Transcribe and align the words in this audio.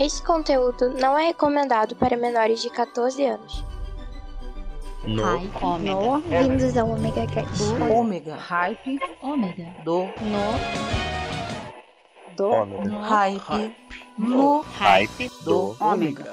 Este 0.00 0.22
conteúdo 0.22 0.94
não 0.98 1.18
é 1.18 1.26
recomendado 1.26 1.94
para 1.94 2.16
menores 2.16 2.62
de 2.62 2.70
14 2.70 3.22
anos. 3.22 3.62
No. 5.04 5.22
Hype. 5.22 5.84
No. 5.84 6.20
Bem-vindos 6.22 6.74
ao 6.78 6.88
Omega 6.88 7.26
Cast. 7.26 7.62
Ômega. 7.92 8.34
Hype. 8.34 8.98
Ômega. 9.20 9.66
Do. 9.84 10.04
No. 10.04 10.58
Do. 12.34 12.48
Ômega. 12.48 12.84
No. 12.88 13.00
Hype. 13.02 13.76
No. 14.16 14.60
Hype 14.78 15.30
Do. 15.44 15.76
Ômega. 15.78 16.32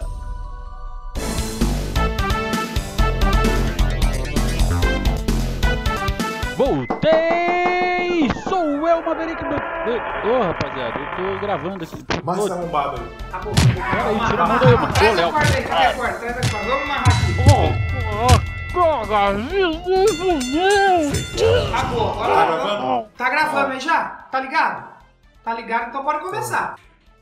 Voltei! 6.56 8.30
Sou 8.48 8.88
eu, 8.88 9.04
Maverick 9.04 9.44
Ô, 9.88 10.42
rapaziada, 10.44 11.00
eu 11.00 11.16
tô 11.16 11.40
gravando 11.40 11.84
aqui. 11.84 11.96
Mais 12.24 12.40
Ô, 12.40 12.52
arrombado 12.54 13.02
aí. 13.02 13.08
Acabou. 13.30 13.54
Peraí, 13.56 14.20
tira 14.30 14.44
a 14.44 14.48
mão 14.48 14.58
daí, 14.60 14.74
mano. 14.76 14.94
Ô, 14.94 15.08
a 15.08 15.12
Léo. 15.16 15.32
corda 15.32 15.56
aí, 15.56 15.64
traz 15.64 15.88
a 15.88 15.94
corda, 15.96 16.14
traz 16.20 16.38
a 16.38 16.42
corda. 16.52 16.70
Vamos 16.70 16.88
narrar 16.88 17.04
aqui. 17.08 17.32
Ô, 17.48 18.80
ô, 18.80 19.08
cara, 19.08 19.38
Acabou, 21.74 22.14
Tá 22.18 22.26
agora 22.26 22.46
gravando? 22.46 23.08
Tá 23.18 23.30
gravando 23.30 23.72
aí 23.74 23.80
já? 23.80 24.00
Tá 24.30 24.40
ligado? 24.42 24.84
Tá 25.44 25.54
ligado, 25.54 25.88
então 25.90 26.04
bora 26.04 26.20
começar. 26.20 26.76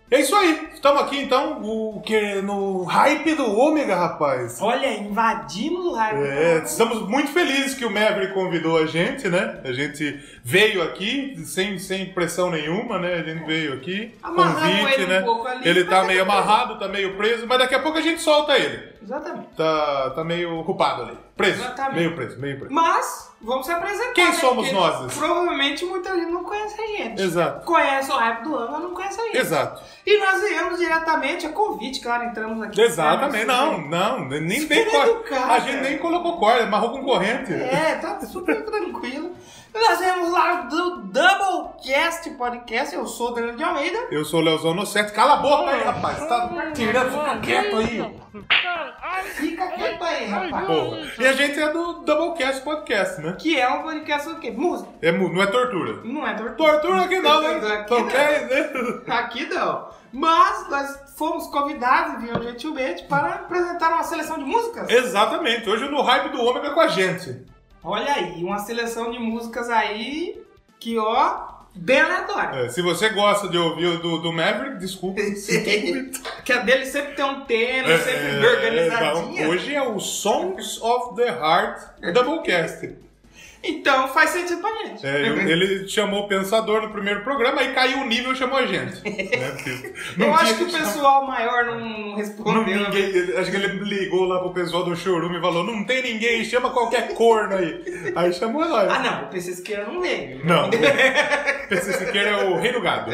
É 0.10 0.20
isso 0.20 0.36
aí. 0.36 0.70
Estamos 0.74 1.02
aqui 1.02 1.20
então 1.20 1.64
o 1.64 2.00
que 2.02 2.42
no 2.44 2.84
hype 2.84 3.34
do 3.34 3.58
Ômega, 3.58 3.96
rapaz. 3.96 4.62
Olha, 4.62 4.94
invadimos 5.00 5.84
o 5.84 5.94
hype. 5.94 6.18
É, 6.18 6.62
estamos 6.64 7.08
muito 7.10 7.32
felizes 7.32 7.74
que 7.74 7.86
o 7.86 7.90
Maverick 7.90 8.34
convidou 8.34 8.78
a 8.78 8.86
gente, 8.86 9.28
né? 9.28 9.62
A 9.64 9.72
gente 9.72 10.20
veio 10.44 10.84
aqui 10.84 11.36
sem, 11.44 11.80
sem 11.80 12.14
pressão 12.14 12.52
nenhuma, 12.52 13.00
né? 13.00 13.16
A 13.16 13.24
gente 13.24 13.46
veio 13.46 13.74
aqui, 13.74 14.14
Amarramos 14.22 14.80
convite, 14.80 14.94
ele 14.94 15.06
um 15.06 15.08
né? 15.08 15.22
pouco 15.22 15.48
ali, 15.48 15.68
ele 15.68 15.84
tá 15.86 16.04
meio 16.04 16.22
amarrado, 16.22 16.78
tá 16.78 16.88
meio 16.88 17.18
preso, 17.18 17.48
mas 17.48 17.58
daqui 17.58 17.74
a 17.74 17.82
pouco 17.82 17.98
a 17.98 18.02
gente 18.02 18.22
solta 18.22 18.56
ele. 18.56 18.94
Exatamente. 19.02 19.48
Tá, 19.58 20.12
tá 20.12 20.24
meio 20.24 20.60
ocupado 20.60 21.04
ali. 21.04 21.18
Preso. 21.36 21.62
Exatamente. 21.62 21.96
Meio 21.96 22.16
preso, 22.16 22.40
meio 22.40 22.60
preso. 22.60 22.74
Mas, 22.74 23.35
vamos 23.42 23.66
se 23.66 23.72
apresentar. 23.72 24.14
Quem 24.14 24.26
né? 24.26 24.34
somos 24.34 24.68
Porque 24.68 24.74
nós? 24.74 25.14
Provavelmente 25.14 25.86
muita 25.86 26.16
gente 26.16 26.32
não 26.32 26.44
conhece 26.44 26.82
a 26.82 26.88
gente. 26.88 27.22
Exato. 27.22 27.66
Conhece 27.66 28.12
o 28.12 28.16
hype 28.16 28.44
do 28.44 28.56
ano, 28.56 28.72
mas 28.72 28.82
não 28.82 28.94
conhece 28.94 29.22
a 29.22 29.24
gente. 29.26 29.38
Exato. 29.38 29.84
E 30.06 30.18
nós 30.20 30.42
viemos 30.42 30.80
diretamente 30.80 31.46
a 31.46 31.50
convite, 31.50 32.00
claro, 32.00 32.26
entramos 32.26 32.62
aqui. 32.64 32.82
Exatamente, 32.82 33.46
não, 33.46 33.78
não, 33.82 34.26
nem 34.28 34.62
Super 34.62 34.88
educado, 34.88 35.52
A 35.52 35.60
gente 35.60 35.82
nem 35.82 35.98
colocou 35.98 36.38
corda, 36.38 36.64
amarrou 36.64 36.92
com 36.92 37.04
corrente. 37.04 37.54
É, 37.54 37.96
tá 37.96 38.20
super 38.22 38.64
tranquilo. 38.66 39.36
Nós 39.76 40.00
viemos 40.00 40.32
lá 40.32 40.62
do 40.62 41.02
Doublecast 41.02 42.30
Podcast, 42.32 42.96
eu 42.96 43.06
sou 43.06 43.32
o 43.32 43.34
Danilo 43.34 43.58
de 43.58 43.64
Almeida. 43.64 44.08
Eu 44.10 44.24
sou 44.24 44.40
o 44.40 44.44
Leozão 44.44 44.74
no 44.74 44.86
set. 44.86 45.12
Cala 45.12 45.34
a 45.34 45.38
boca 45.38 45.70
aí, 45.72 45.84
rapaz. 45.84 46.26
Tá 46.28 46.72
tirando, 46.74 47.12
fica 47.12 47.38
quieto 47.40 47.76
aí. 47.78 48.22
Fica 49.34 49.68
quieto 49.68 50.02
aí, 50.04 50.26
rapaz. 50.28 50.66
Porra. 50.66 50.98
E 51.20 51.28
a 51.28 51.34
gente 51.34 51.60
é 51.60 51.70
do 51.72 51.94
Doublecast 52.06 52.64
Podcast, 52.64 53.22
né? 53.22 53.36
Que 53.38 53.60
é 53.60 53.68
um 53.70 53.84
podcast 53.84 54.30
do 54.30 54.40
quê? 54.40 54.50
Música. 54.52 54.90
É, 55.02 55.12
mu- 55.12 55.32
não 55.32 55.42
é 55.44 55.48
tortura. 55.48 56.00
Não 56.06 56.26
é 56.26 56.34
tortura. 56.34 56.56
Tortura 56.80 57.02
aqui 57.04 57.20
não, 57.20 57.44
hein? 57.44 57.58
Aqui 57.58 57.92
Não 57.92 58.00
não. 58.00 58.06
né? 58.08 59.02
Aqui 59.08 59.46
não. 59.48 59.90
Mas 60.14 60.70
nós 60.70 61.00
fomos 61.18 61.48
convidados, 61.48 62.22
viu, 62.24 62.42
gentilmente, 62.42 63.04
para 63.04 63.28
apresentar 63.36 63.90
uma 63.90 64.04
seleção 64.04 64.38
de 64.38 64.46
músicas. 64.46 64.90
Exatamente. 64.90 65.70
Hoje 65.70 65.90
no 65.90 66.02
hype 66.02 66.32
do 66.32 66.42
Ômega 66.42 66.72
com 66.72 66.80
a 66.80 66.88
gente. 66.88 67.46
Olha 67.86 68.14
aí, 68.14 68.44
uma 68.44 68.60
seleção 68.60 69.12
de 69.12 69.20
músicas 69.20 69.70
aí 69.70 70.42
que, 70.80 70.98
ó, 70.98 71.44
bem 71.76 72.00
aleatória. 72.00 72.66
É, 72.66 72.70
se 72.70 72.82
você 72.82 73.10
gosta 73.10 73.48
de 73.48 73.58
ouvir 73.58 73.86
o 73.86 74.00
do, 74.00 74.18
do 74.22 74.34
Maverick, 74.34 74.78
desculpa. 74.80 75.22
que 76.44 76.52
a 76.52 76.60
dele 76.62 76.86
sempre 76.86 77.14
tem 77.14 77.26
um 77.26 77.42
tema, 77.42 77.90
É, 77.90 77.98
sempre 78.00 78.46
é, 78.46 78.56
organizadinha. 78.56 79.34
então, 79.34 79.50
hoje 79.50 79.76
é 79.76 79.82
o 79.88 80.00
Songs 80.00 80.82
of 80.82 81.16
the 81.16 81.28
Heart 81.28 81.80
Doublecast. 82.14 83.05
Então 83.68 84.08
faz 84.10 84.30
sentido 84.30 84.62
pra 84.62 84.70
gente. 84.86 85.06
É, 85.06 85.28
eu- 85.30 85.40
ele 85.50 85.88
chamou 85.88 86.22
o 86.24 86.28
Pensador 86.28 86.82
no 86.84 86.90
primeiro 86.92 87.22
programa, 87.24 87.62
aí 87.62 87.74
caiu 87.74 88.00
o 88.00 88.06
nível 88.08 88.32
e 88.34 88.36
chamou 88.36 88.58
a 88.60 88.66
gente. 88.66 89.02
Né? 89.04 89.56
Eu 90.26 90.34
acho 90.36 90.56
que 90.56 90.64
o 90.64 90.72
pessoal 90.72 91.26
maior 91.26 91.66
não, 91.66 91.80
não 91.80 92.10
Não, 92.10 92.16
respondeu. 92.16 92.64
ninguém, 92.64 93.38
acho 93.38 93.50
que 93.52 93.58
ele 93.58 93.68
ligou 93.84 94.26
lá 94.26 94.40
pro 94.40 94.54
pessoal 94.54 94.84
do 94.84 94.96
showroom 94.96 95.36
e 95.38 95.42
falou: 95.42 95.64
não 95.64 95.84
tem 95.84 96.02
ninguém, 96.04 96.44
chama 96.46 96.70
qualquer 96.70 97.14
corno 97.16 97.56
aí. 97.56 98.12
Aí 98.16 98.34
chamou 98.34 98.66
nós. 98.66 98.90
Ah, 98.90 99.00
não, 99.00 99.24
o 99.24 99.28
PC 99.30 99.54
Siqueira 99.56 99.86
não 99.86 100.00
veio. 100.02 100.46
Não, 100.46 100.68
o 100.70 101.68
PC 101.70 101.94
Siqueira 101.94 102.30
é 102.30 102.46
o 102.46 102.60
rei 102.60 102.72
do 102.72 102.82
gado. 102.82 103.12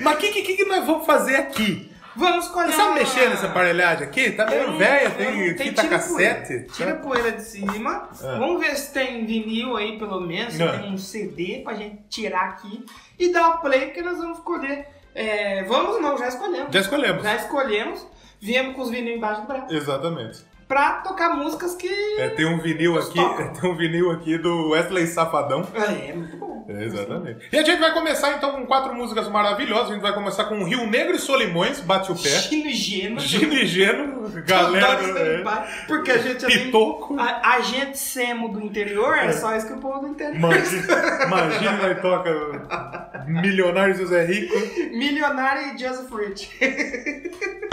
Mas 0.00 0.14
o 0.14 0.18
que, 0.18 0.42
que, 0.42 0.56
que 0.56 0.64
nós 0.64 0.84
vamos 0.84 1.06
fazer 1.06 1.36
aqui? 1.36 1.90
Vamos 2.16 2.46
escolher. 2.46 2.70
Você 2.70 2.76
sabe 2.76 2.94
mexer 2.94 3.28
nessa 3.28 3.46
aparelhagem 3.46 4.06
aqui? 4.06 4.30
Tá 4.32 4.46
meio 4.46 4.76
velha, 4.78 5.10
tem 5.10 5.48
não- 5.50 5.58
fita 5.58 5.82
tira 5.82 5.88
cassete. 5.88 6.46
poeira. 6.48 6.66
Tira 6.72 6.94
poeira 6.96 7.32
de 7.32 7.42
cima. 7.42 8.08
É. 8.22 8.38
Vamos 8.38 8.60
ver 8.60 8.76
se 8.76 8.92
tem 8.92 9.24
vinil 9.26 9.76
aí, 9.76 9.98
pelo 9.98 10.20
menos. 10.20 10.54
Se 10.54 10.58
Não. 10.64 10.78
tem 10.78 10.92
um 10.92 10.98
CD 10.98 11.60
pra 11.64 11.74
gente 11.74 12.02
tirar 12.08 12.50
aqui 12.50 12.84
e 13.18 13.32
dar 13.32 13.48
o 13.50 13.58
play, 13.58 13.86
porque 13.86 14.02
nós 14.02 14.16
vamos 14.18 14.38
escolher. 14.38 14.86
É, 15.14 15.64
vamos 15.64 16.00
não, 16.00 16.16
já 16.18 16.28
escolhemos. 16.28 16.68
Já 16.72 16.80
escolhemos. 16.80 17.22
Já 17.22 17.34
escolhemos. 17.36 18.06
Viemos 18.40 18.74
com 18.76 18.82
os 18.82 18.90
vinil 18.90 19.16
embaixo 19.16 19.40
do 19.42 19.46
braço. 19.46 19.72
Exatamente. 19.74 20.44
Pra 20.68 20.94
tocar 21.02 21.30
músicas 21.36 21.74
que. 21.74 21.88
É, 22.18 22.28
tem 22.30 22.46
um 22.46 22.58
vinil 22.60 22.98
aqui, 22.98 23.14
Toca. 23.14 23.48
tem 23.60 23.70
um 23.70 23.76
vinil 23.76 24.10
aqui 24.10 24.38
do 24.38 24.70
Wesley 24.70 25.06
Safadão. 25.06 25.66
É, 25.74 26.12
muito 26.12 26.36
bom. 26.36 26.53
É, 26.68 26.84
exatamente. 26.84 27.48
E 27.52 27.58
a 27.58 27.62
gente 27.62 27.78
vai 27.78 27.92
começar 27.92 28.32
então 28.36 28.52
com 28.52 28.66
quatro 28.66 28.94
músicas 28.94 29.28
maravilhosas. 29.28 29.90
A 29.90 29.92
gente 29.94 30.02
vai 30.02 30.14
começar 30.14 30.44
com 30.44 30.64
Rio 30.64 30.86
Negro 30.86 31.14
e 31.14 31.18
Solimões, 31.18 31.80
Bate 31.80 32.10
o 32.10 32.14
Pé. 32.14 32.28
Gino 32.28 32.66
e 32.68 32.72
Geno. 32.74 33.20
Gino 33.20 33.52
e 33.54 33.66
Geno, 33.66 34.30
galera. 34.46 35.00
É, 35.18 35.42
Porque 35.86 36.10
a 36.10 36.18
gente 36.18 36.44
é 36.44 36.48
bem- 36.48 36.64
Pitoco. 36.66 37.16
A, 37.18 37.54
a 37.56 37.60
gente 37.60 37.98
semo 37.98 38.48
do 38.48 38.60
interior 38.62 39.16
é, 39.18 39.32
só 39.32 39.54
isso 39.56 39.66
que 39.66 39.72
o 39.74 39.78
povo 39.78 40.00
do 40.00 40.08
interior. 40.08 40.36
Imagina, 40.36 41.24
imagina 41.26 41.72
nós 41.88 42.00
toca 42.00 43.24
Milionário 43.26 43.94
José 43.94 44.24
Rico. 44.24 44.54
Milionário 44.96 45.74
e 45.74 45.78
Joseph 45.78 46.10
Rich. 46.12 46.50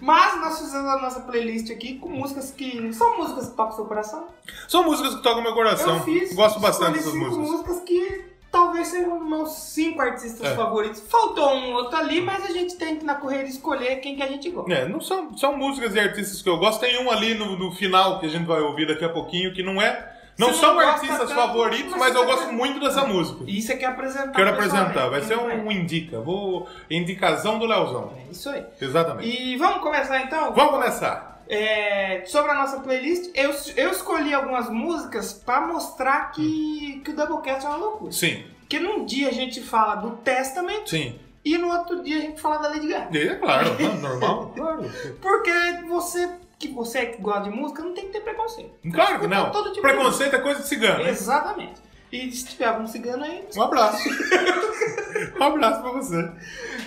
Mas 0.00 0.40
nós 0.40 0.58
fizemos 0.60 0.86
a 0.88 0.98
nossa 1.00 1.20
playlist 1.20 1.70
aqui 1.70 1.94
com 1.98 2.08
músicas 2.08 2.50
que 2.52 2.92
são 2.92 3.18
músicas 3.18 3.48
que 3.48 3.56
tocam 3.56 3.74
seu 3.76 3.84
coração. 3.86 4.26
São 4.68 4.84
músicas 4.84 5.16
que 5.16 5.22
tocam 5.22 5.42
meu 5.42 5.54
coração. 5.54 5.96
Eu 5.96 6.02
fiz. 6.04 6.32
Gosto 6.34 6.60
bastante 6.60 6.98
dessas 6.98 7.14
músicas. 7.14 7.38
músicas 7.50 7.80
que 7.80 8.15
talvez 8.56 8.88
sejam 8.88 9.22
meus 9.22 9.50
cinco 9.52 10.00
artistas 10.00 10.50
É. 10.50 10.54
favoritos. 10.54 11.02
Faltou 11.10 11.54
um 11.54 11.74
outro 11.74 11.94
ali, 11.94 12.22
mas 12.22 12.42
a 12.42 12.52
gente 12.52 12.74
tem 12.76 12.96
que 12.96 13.04
na 13.04 13.16
correria 13.16 13.50
escolher 13.50 13.96
quem 13.96 14.16
que 14.16 14.22
a 14.22 14.26
gente 14.26 14.48
gosta. 14.48 14.72
É, 14.72 14.88
não 14.88 14.98
são, 14.98 15.36
são 15.36 15.54
músicas 15.56 15.94
e 15.94 16.00
artistas 16.00 16.40
que 16.40 16.48
eu 16.48 16.56
gosto. 16.56 16.80
Tem 16.80 16.98
um 17.04 17.10
ali 17.10 17.34
no, 17.34 17.58
no 17.58 17.70
final 17.72 18.18
que 18.18 18.24
a 18.24 18.28
gente 18.30 18.46
vai 18.46 18.62
ouvir 18.62 18.86
daqui 18.86 19.04
a 19.04 19.10
pouquinho 19.10 19.52
que 19.52 19.62
não 19.62 19.80
é. 19.80 20.14
Não 20.38 20.48
Você 20.48 20.60
são 20.60 20.74
não 20.74 20.80
artistas 20.80 21.18
tanto, 21.18 21.34
favoritos, 21.34 21.90
mas 21.92 22.00
mas 22.00 22.14
eu 22.14 22.26
gosto 22.26 22.52
muito 22.52 22.80
dessa 22.80 23.06
música. 23.06 23.44
E 23.46 23.60
você 23.60 23.74
quer 23.76 23.86
apresentar 23.86 24.32
Quero 24.32 24.50
apresentar, 24.50 25.08
vai 25.08 25.22
ser 25.22 25.36
não 25.36 25.46
um 25.46 25.72
indica. 25.72 26.20
Vou. 26.20 26.66
Indicação 26.90 27.58
do 27.58 27.64
Leozão. 27.66 28.12
É 28.18 28.30
isso 28.30 28.48
aí. 28.50 28.64
Exatamente. 28.80 29.28
E 29.28 29.56
vamos 29.56 29.80
começar 29.80 30.20
então? 30.22 30.52
Vamos 30.52 30.72
começar. 30.72 31.35
É, 31.48 32.22
sobre 32.26 32.50
a 32.50 32.54
nossa 32.54 32.80
playlist, 32.80 33.30
eu, 33.34 33.54
eu 33.76 33.90
escolhi 33.90 34.34
algumas 34.34 34.68
músicas 34.68 35.32
pra 35.32 35.60
mostrar 35.60 36.32
que, 36.32 37.00
que 37.04 37.10
o 37.10 37.16
Doublecast 37.16 37.64
é 37.64 37.68
uma 37.68 37.78
loucura. 37.78 38.12
Sim, 38.12 38.44
Porque 38.60 38.78
num 38.80 39.04
dia 39.04 39.28
a 39.28 39.32
gente 39.32 39.60
fala 39.62 39.94
do 39.96 40.10
Testament 40.18 40.86
sim. 40.86 41.18
e 41.44 41.56
no 41.56 41.68
outro 41.70 42.02
dia 42.02 42.18
a 42.18 42.20
gente 42.20 42.40
fala 42.40 42.58
da 42.58 42.68
Lady 42.68 42.88
Gaga. 42.88 43.16
É 43.18 43.34
claro, 43.36 43.70
normal. 44.00 44.52
Claro. 44.56 44.82
Porque 45.20 45.52
você 45.88 46.28
que 46.58 46.68
você 46.68 47.06
que 47.06 47.20
gosta 47.20 47.42
de 47.42 47.50
música 47.50 47.82
não 47.82 47.92
tem 47.92 48.06
que 48.06 48.12
ter 48.12 48.20
preconceito. 48.20 48.72
Claro 48.92 49.20
que 49.20 49.26
não. 49.26 49.50
Tipo 49.50 49.82
Preconceito 49.82 50.34
é 50.36 50.38
coisa 50.38 50.62
de 50.62 50.66
cigano. 50.68 51.04
né? 51.04 51.10
Exatamente. 51.10 51.85
E 52.12 52.30
se 52.30 52.46
tiver 52.46 52.66
algum 52.66 52.86
cigano 52.86 53.24
aí. 53.24 53.44
Um 53.56 53.62
abraço. 53.62 53.98
um 55.38 55.42
abraço 55.42 55.82
pra 55.82 55.90
você. 55.92 56.30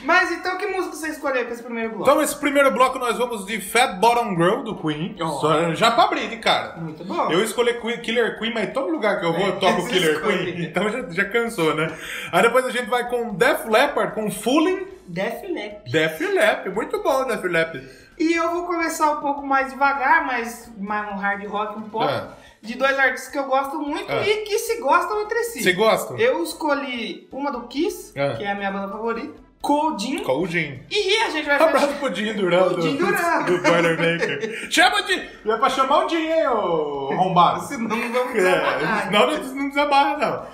Mas 0.04 0.32
então 0.32 0.58
que 0.58 0.66
música 0.68 0.96
você 0.96 1.10
escolheu 1.10 1.44
pra 1.44 1.54
esse 1.54 1.62
primeiro 1.64 1.90
bloco? 1.90 2.04
Então, 2.10 2.22
esse 2.22 2.36
primeiro 2.38 2.72
bloco 2.72 2.98
nós 2.98 3.18
vamos 3.18 3.46
de 3.46 3.60
Fat 3.60 3.96
Bottom 4.00 4.30
Girl 4.36 4.64
do 4.64 4.76
Queen. 4.78 5.16
Oh. 5.22 5.28
Só- 5.40 5.74
já 5.76 5.92
pra 5.92 6.06
abrir 6.06 6.30
de 6.30 6.38
cara. 6.38 6.78
Muito 6.78 7.04
bom. 7.04 7.30
Eu 7.32 7.44
escolhi 7.44 7.74
Queen- 7.82 8.00
Killer 8.02 8.40
Queen, 8.40 8.54
mas 8.54 8.72
todo 8.74 8.90
lugar 8.90 9.20
que 9.20 9.26
eu 9.26 9.34
vou 9.34 9.42
É, 9.42 9.50
eu 9.50 9.60
toco 9.60 9.86
Killer 9.90 10.16
escolhe. 10.16 10.54
Queen. 10.54 10.66
Então 10.66 10.90
já, 10.90 11.10
já 11.10 11.26
cansou, 11.26 11.76
né? 11.76 11.94
Aí 12.32 12.42
depois 12.42 12.66
a 12.66 12.72
gente 12.72 12.90
vai 12.90 13.08
com 13.10 13.34
Def 13.36 13.66
Leppard, 13.66 14.14
com 14.16 14.32
Fooling. 14.32 14.88
Def 15.06 15.44
Leppard. 15.44 15.92
Def 15.92 16.20
Leppard, 16.22 16.70
muito 16.70 17.04
bom 17.04 17.26
Def 17.26 17.44
Leppard. 17.44 17.86
E 18.18 18.34
eu 18.34 18.52
vou 18.52 18.64
começar 18.68 19.12
um 19.12 19.22
pouco 19.22 19.46
mais 19.46 19.72
devagar, 19.72 20.26
mas 20.26 20.70
mais 20.78 21.10
um 21.12 21.16
hard 21.18 21.46
rock 21.48 21.78
um 21.80 21.84
pouco. 21.90 22.06
É 22.08 22.28
de 22.62 22.76
dois 22.76 22.98
artistas 22.98 23.32
que 23.32 23.40
eu 23.40 23.46
gosto 23.46 23.80
muito 23.80 24.12
ah. 24.12 24.28
e 24.28 24.44
que 24.44 24.58
se 24.60 24.80
gostam 24.80 25.22
entre 25.22 25.44
si. 25.46 25.64
Se 25.64 25.74
gostam? 25.74 26.18
Eu 26.18 26.44
escolhi 26.44 27.28
uma 27.32 27.52
do 27.52 27.68
Kiss, 27.68 28.14
ah. 28.18 28.36
que 28.36 28.44
é 28.44 28.52
a 28.52 28.56
minha 28.56 28.72
banda 28.72 28.90
favorita. 28.90 29.50
Coldin. 29.62 30.24
Coldin. 30.24 30.80
E 30.90 31.18
a 31.18 31.30
gente 31.30 31.46
vai 31.46 31.60
fazer. 31.60 31.76
Abraço 31.76 32.00
pro 32.00 32.10
Dinho 32.10 32.34
Duran. 32.36 32.70
Do, 32.70 32.80
Dinho 32.82 32.98
Do 32.98 33.62
Boilermaker. 33.62 34.72
Chama 34.72 35.04
de. 35.04 35.14
É 35.14 35.58
pra 35.58 35.70
chamar 35.70 36.06
o 36.06 36.08
Dinho, 36.08 36.32
hein, 36.32 36.48
ô 36.48 37.10
arrombado. 37.12 37.68
Senão 37.68 37.96
não 37.96 38.12
vamos 38.14 38.34
desabarrar. 38.34 39.08
É, 39.08 39.12
não, 39.12 39.28
não 39.28 39.66
é, 39.66 39.70
desabarra, 39.70 40.18
não. 40.18 40.48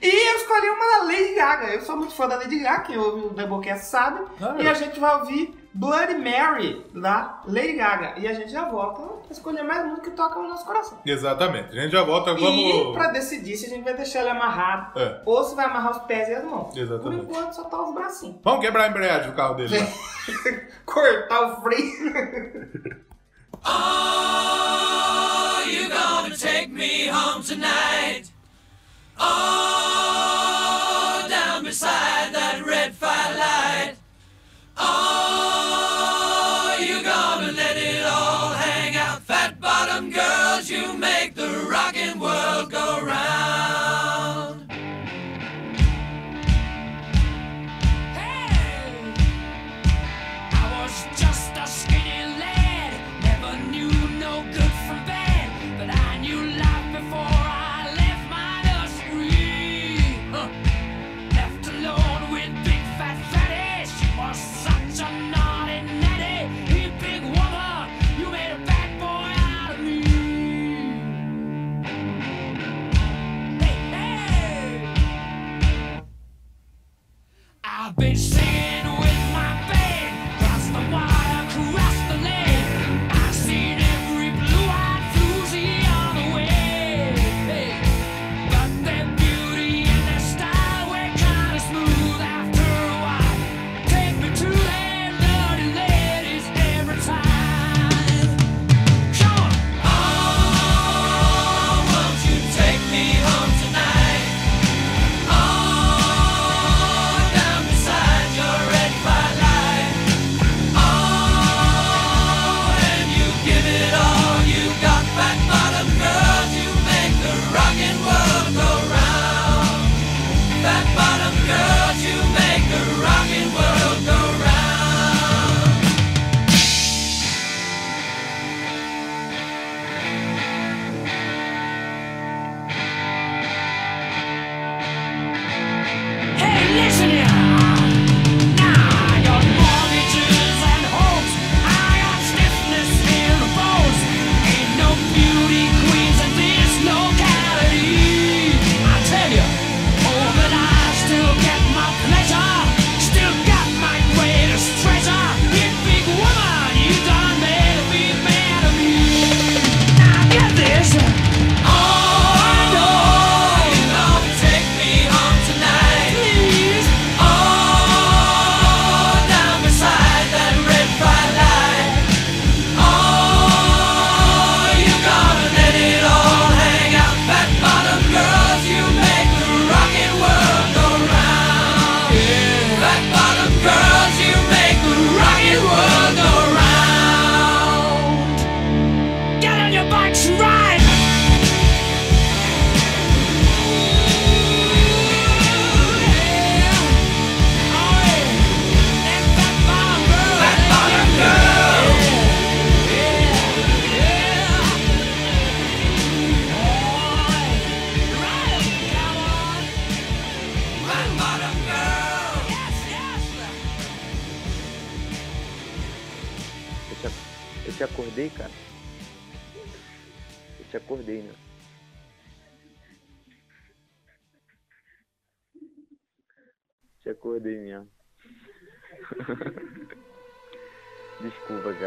E 0.00 0.06
eu 0.06 0.36
escolhi 0.36 0.68
uma 0.68 0.98
da 0.98 1.04
Lady 1.04 1.34
Gaga. 1.34 1.66
Eu 1.74 1.80
sou 1.80 1.96
muito 1.96 2.14
fã 2.14 2.28
da 2.28 2.36
Lady 2.36 2.58
Gaga, 2.60 2.82
quem 2.82 2.98
ouve 2.98 3.26
o 3.26 3.30
Doublecast 3.30 3.86
sabe. 3.86 4.20
Ah, 4.40 4.54
e 4.58 4.68
a 4.68 4.74
gente 4.74 5.00
vai 5.00 5.18
ouvir 5.18 5.54
Bloody 5.74 6.14
Mary, 6.14 6.86
da 6.94 7.42
Lady 7.46 7.72
Gaga. 7.72 8.14
E 8.20 8.28
a 8.28 8.32
gente 8.32 8.52
já 8.52 8.68
volta 8.68 9.02
a 9.28 9.32
escolher 9.32 9.64
mais 9.64 9.84
música 9.84 10.08
que 10.08 10.16
toca 10.16 10.40
no 10.40 10.48
nosso 10.48 10.64
coração. 10.64 10.98
Exatamente. 11.04 11.76
A 11.76 11.82
gente 11.82 11.90
já 11.90 12.04
volta, 12.04 12.32
vamos... 12.32 12.90
E 12.90 12.92
pra 12.92 13.08
decidir 13.08 13.56
se 13.56 13.66
a 13.66 13.68
gente 13.70 13.82
vai 13.82 13.94
deixar 13.94 14.20
ele 14.20 14.30
amarrado 14.30 14.96
é. 15.00 15.22
ou 15.26 15.42
se 15.42 15.56
vai 15.56 15.64
amarrar 15.64 15.90
os 15.90 15.98
pés 16.04 16.28
e 16.28 16.34
as 16.34 16.44
mãos. 16.44 16.76
Exatamente. 16.76 17.26
Por 17.26 17.32
enquanto, 17.32 17.54
só 17.54 17.64
tá 17.64 17.82
os 17.82 17.92
bracinhos. 17.92 18.36
Vamos 18.44 18.60
quebrar 18.60 18.84
a 18.84 18.88
embreagem 18.88 19.30
do 19.30 19.36
carro 19.36 19.54
dele. 19.54 19.76
Cortar 20.86 21.42
o 21.42 21.60
freio. 21.62 23.04
Ah, 23.64 25.56
oh, 25.56 25.68
you're 25.68 25.88
gonna 25.88 26.36
take 26.36 26.70
me 26.70 27.10
home 27.10 27.42
tonight. 27.42 28.30
Oh, 29.18 30.33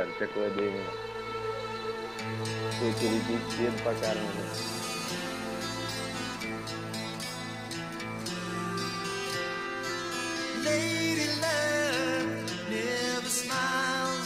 Qualquer 0.07 0.29
coisa 0.29 0.61
aí, 0.61 0.69
mano. 0.69 0.91
Foi 2.79 2.89
aquele 2.89 3.19
dia 3.19 3.39
cedo 3.51 3.83
pra 3.83 3.93
caramba. 3.95 4.43
Lady 10.63 11.27
love 11.41 12.69
never 12.69 13.27
smiles. 13.27 14.16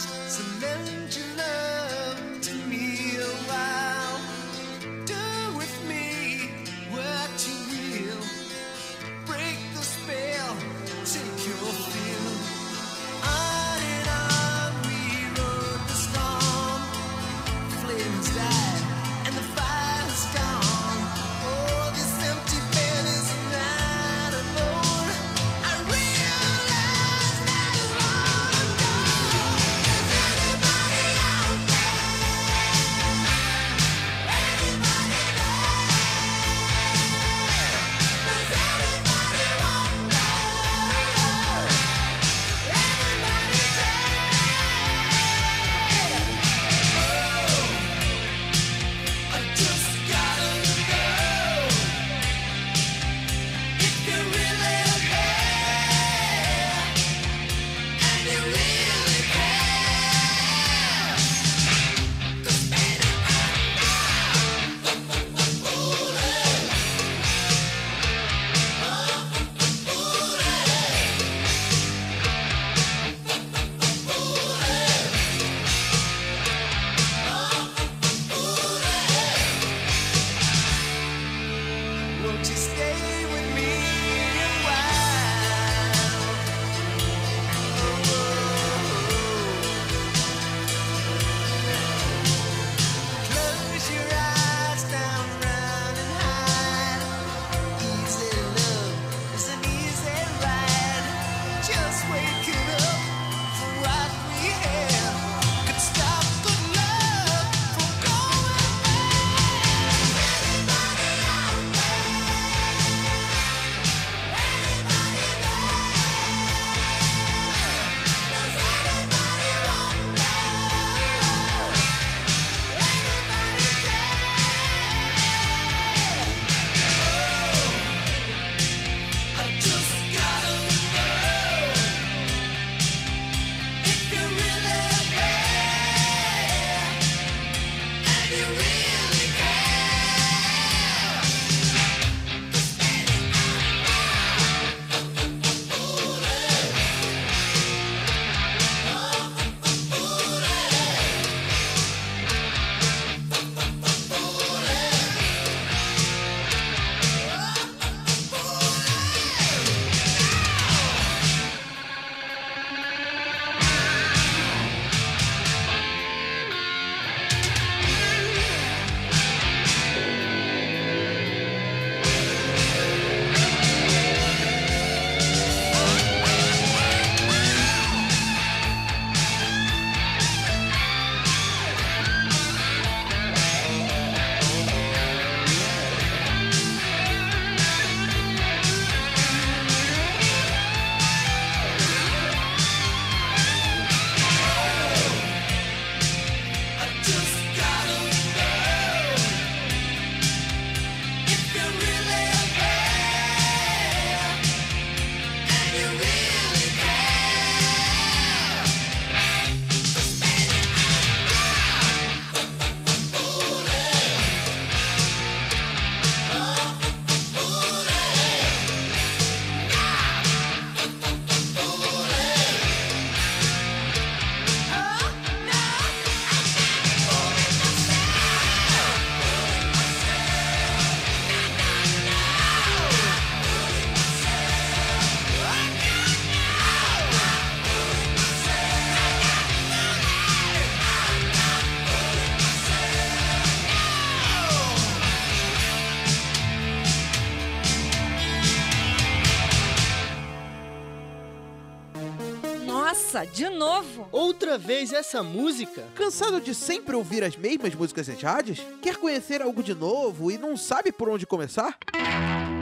Outra 254.52 254.68
vez 254.68 254.92
essa 254.92 255.22
música? 255.22 255.82
Cansado 255.94 256.38
de 256.38 256.54
sempre 256.54 256.94
ouvir 256.94 257.24
as 257.24 257.38
mesmas 257.38 257.74
músicas 257.74 258.06
rádios? 258.20 258.60
Quer 258.82 258.98
conhecer 258.98 259.40
algo 259.40 259.62
de 259.62 259.74
novo 259.74 260.30
e 260.30 260.36
não 260.36 260.58
sabe 260.58 260.92
por 260.92 261.08
onde 261.08 261.24
começar? 261.24 261.78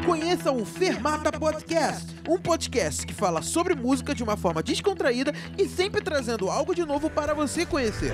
Conheça 0.07 0.53
o 0.53 0.65
Fermata 0.65 1.33
Podcast, 1.33 2.07
um 2.29 2.39
podcast 2.39 3.05
que 3.05 3.13
fala 3.13 3.43
sobre 3.43 3.75
música 3.75 4.15
de 4.15 4.23
uma 4.23 4.37
forma 4.37 4.63
descontraída 4.63 5.33
e 5.59 5.69
sempre 5.69 6.01
trazendo 6.01 6.49
algo 6.49 6.77
de 6.77 6.87
novo 6.87 7.11
para 7.11 7.35
você 7.35 7.67
conhecer. 7.67 8.13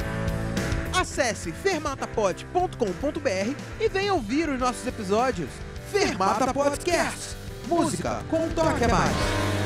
Acesse 0.98 1.52
fermatapod.com.br 1.52 3.54
e 3.78 3.88
venha 3.90 4.14
ouvir 4.14 4.48
os 4.48 4.58
nossos 4.58 4.86
episódios. 4.86 5.50
Fermata 5.92 6.50
Podcast, 6.50 7.36
música 7.68 8.24
com 8.30 8.38
um 8.38 8.48
toque 8.54 8.84
a 8.84 8.88
mais. 8.88 9.65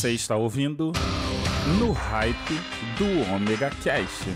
Você 0.00 0.12
está 0.12 0.34
ouvindo 0.34 0.94
No 1.78 1.92
Hype 1.92 2.58
do 2.96 3.34
Omega 3.34 3.68
Cast. 3.84 4.30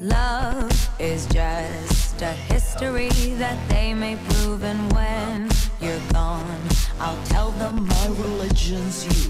Love 0.00 0.70
is 1.00 1.26
just 1.26 2.22
a 2.22 2.30
history 2.48 3.08
that 3.36 3.58
they 3.68 3.92
may 3.92 4.16
prove 4.28 4.62
and. 4.62 4.86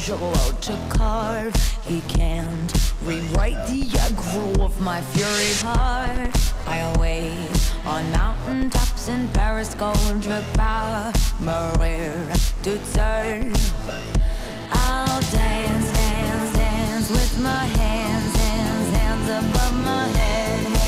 angel 0.00 0.34
out 0.36 0.62
to 0.62 0.78
carve. 0.88 1.54
He 1.84 2.00
can't 2.02 2.72
rewrite 3.02 3.66
the 3.66 3.82
aggro 3.82 4.58
of 4.60 4.80
my 4.80 5.02
fury 5.02 5.52
heart. 5.62 6.34
I 6.66 6.96
wait 6.98 7.72
on 7.84 8.10
mountain 8.12 8.70
tops 8.70 9.08
in 9.08 9.28
Paris 9.28 9.74
gold 9.74 10.24
power 10.54 11.12
Maria 11.40 12.14
to 12.62 12.78
turn 12.94 13.52
I'll 14.72 15.20
dance, 15.20 15.92
dance, 15.92 16.52
dance 16.56 17.10
with 17.10 17.42
my 17.42 17.64
hands, 17.80 18.36
hands, 18.36 18.96
hands 18.96 19.28
above 19.28 19.84
my 19.84 20.06
head. 20.18 20.79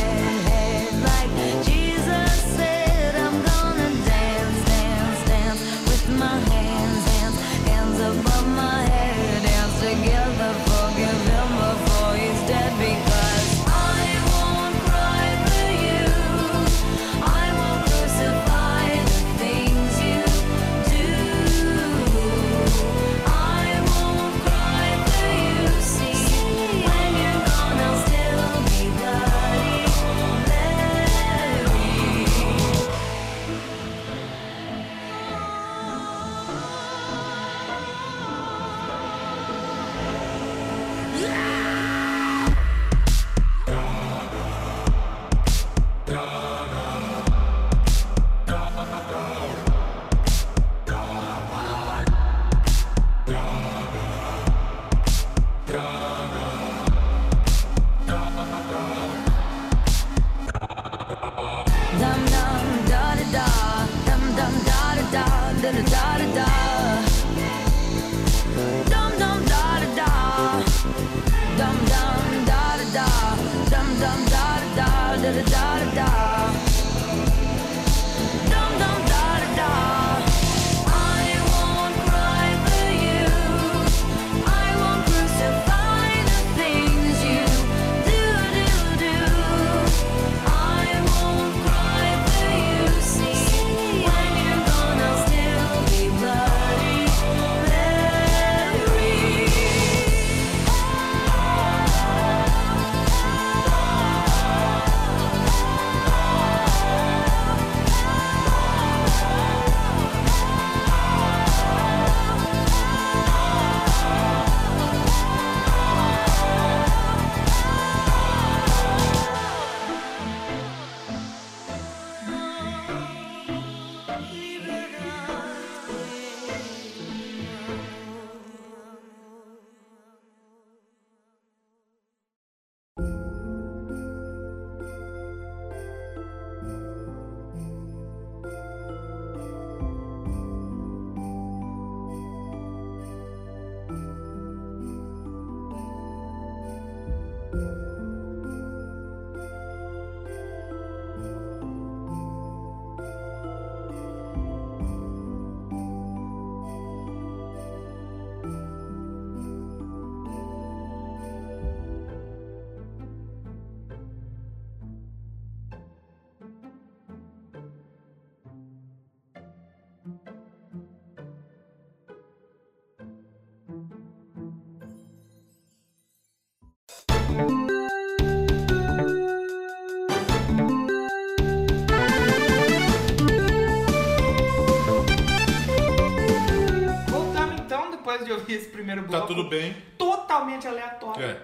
que 188.53 188.59
esse 188.59 188.69
primeiro 188.69 189.03
tá 189.03 189.09
bloco. 189.09 189.27
Tá 189.27 189.35
tudo 189.35 189.49
bem. 189.49 189.75
Totalmente 189.97 190.69
aleatório. 190.69 191.25
É. 191.25 191.37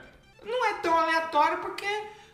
Não 0.44 0.66
é 0.66 0.74
tão 0.74 0.96
aleatório 0.96 1.58
porque 1.58 1.86